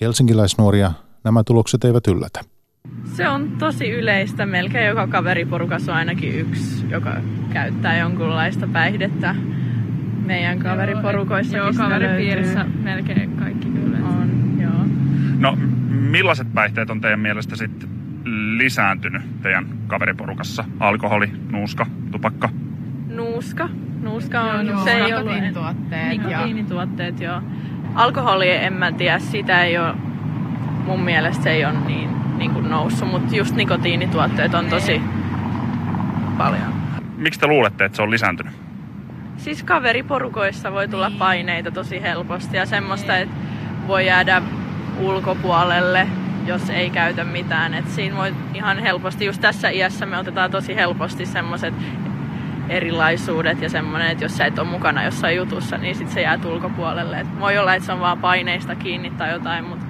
Helsinkiläisnuoria 0.00 0.92
nämä 1.24 1.44
tulokset 1.44 1.84
eivät 1.84 2.06
yllätä. 2.06 2.40
Se 3.04 3.28
on 3.28 3.50
tosi 3.58 3.90
yleistä. 3.90 4.46
Melkein 4.46 4.86
joka 4.86 5.06
kaveriporukassa 5.06 5.92
on 5.92 5.98
ainakin 5.98 6.34
yksi, 6.34 6.86
joka 6.90 7.16
käyttää 7.52 7.98
jonkunlaista 7.98 8.66
päihdettä. 8.66 9.34
Meidän 10.26 10.58
kaveriporukoissa 10.58 11.56
Joo, 11.56 11.72
kaveripiirissä 11.76 12.66
melkein 12.82 13.36
kaikki 13.36 13.68
kyllä. 13.68 13.98
On, 13.98 14.56
joo. 14.60 14.86
No, 15.38 15.58
millaiset 15.90 16.54
päihteet 16.54 16.90
on 16.90 17.00
teidän 17.00 17.20
mielestä 17.20 17.56
sitten 17.56 17.88
lisääntynyt 18.56 19.22
teidän 19.42 19.66
kaveriporukassa? 19.86 20.64
Alkoholi, 20.80 21.30
nuuska, 21.50 21.86
tupakka? 22.10 22.48
Nuuska. 23.08 23.68
Nuuska 24.02 24.40
on 24.40 24.66
Joo, 24.66 24.84
se 24.84 25.02
ole 25.02 25.04
Nikotiinituotteet 25.04 26.08
Nikotiinituotteet, 26.08 27.20
joo. 27.20 27.42
Alkoholi 27.94 28.50
en 28.50 28.72
mä 28.72 28.92
tiedä, 28.92 29.18
sitä 29.18 29.64
ei 29.64 29.78
ole, 29.78 29.94
mun 30.86 31.00
mielestä 31.00 31.42
se 31.42 31.50
ei 31.50 31.64
ole 31.64 31.74
niin, 31.86 31.99
niin 32.40 32.50
kuin 32.50 32.70
noussut, 32.70 33.08
mutta 33.08 33.36
just 33.36 33.54
nikotiinituotteet 33.54 34.54
on 34.54 34.66
tosi 34.66 35.02
paljon. 36.38 36.74
Miksi 37.16 37.40
te 37.40 37.46
luulette, 37.46 37.84
että 37.84 37.96
se 37.96 38.02
on 38.02 38.10
lisääntynyt? 38.10 38.52
Siis 39.36 39.62
kaveriporukoissa 39.62 40.72
voi 40.72 40.88
tulla 40.88 41.12
paineita 41.18 41.70
tosi 41.70 42.02
helposti 42.02 42.56
ja 42.56 42.66
semmoista, 42.66 43.16
että 43.16 43.34
voi 43.86 44.06
jäädä 44.06 44.42
ulkopuolelle, 44.98 46.06
jos 46.46 46.70
ei 46.70 46.90
käytä 46.90 47.24
mitään. 47.24 47.74
Et 47.74 47.88
siinä 47.88 48.16
voi 48.16 48.34
ihan 48.54 48.78
helposti, 48.78 49.24
just 49.24 49.40
tässä 49.40 49.68
iässä 49.68 50.06
me 50.06 50.18
otetaan 50.18 50.50
tosi 50.50 50.76
helposti 50.76 51.26
semmoiset 51.26 51.74
erilaisuudet 52.68 53.62
ja 53.62 53.68
semmoinen, 53.68 54.10
että 54.10 54.24
jos 54.24 54.36
sä 54.36 54.46
et 54.46 54.58
ole 54.58 54.68
mukana 54.68 55.04
jossain 55.04 55.36
jutussa, 55.36 55.78
niin 55.78 55.94
sit 55.94 56.08
se 56.08 56.20
jää 56.20 56.38
ulkopuolelle. 56.44 57.20
Et 57.20 57.40
voi 57.40 57.58
olla, 57.58 57.74
että 57.74 57.86
se 57.86 57.92
on 57.92 58.00
vaan 58.00 58.18
paineista 58.18 58.74
kiinni 58.74 59.10
tai 59.10 59.30
jotain, 59.30 59.64
mutta 59.64 59.86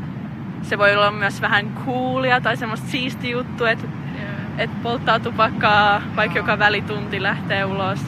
se 0.63 0.79
voi 0.79 0.97
olla 0.97 1.11
myös 1.11 1.41
vähän 1.41 1.83
coolia 1.87 2.41
tai 2.41 2.57
semmoista 2.57 2.87
siisti 2.87 3.31
juttu, 3.31 3.65
että 3.65 3.89
et 4.59 4.83
polttaa 4.83 5.21
tupakkaa, 5.21 6.03
vaikka 6.17 6.39
joka 6.39 6.59
välitunti 6.59 7.23
lähtee 7.23 7.65
ulos. 7.65 7.99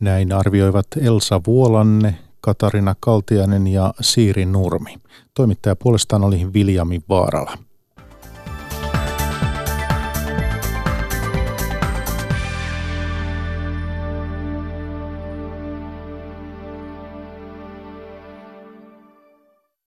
Näin 0.00 0.32
arvioivat 0.32 0.86
Elsa 1.00 1.40
Vuolanne, 1.46 2.14
Katarina 2.40 2.94
Kaltiainen 3.00 3.66
ja 3.66 3.94
Siiri 4.00 4.46
Nurmi. 4.46 4.94
Toimittaja 5.34 5.76
puolestaan 5.76 6.24
oli 6.24 6.52
Viljami 6.52 7.00
Vaarala. 7.08 7.58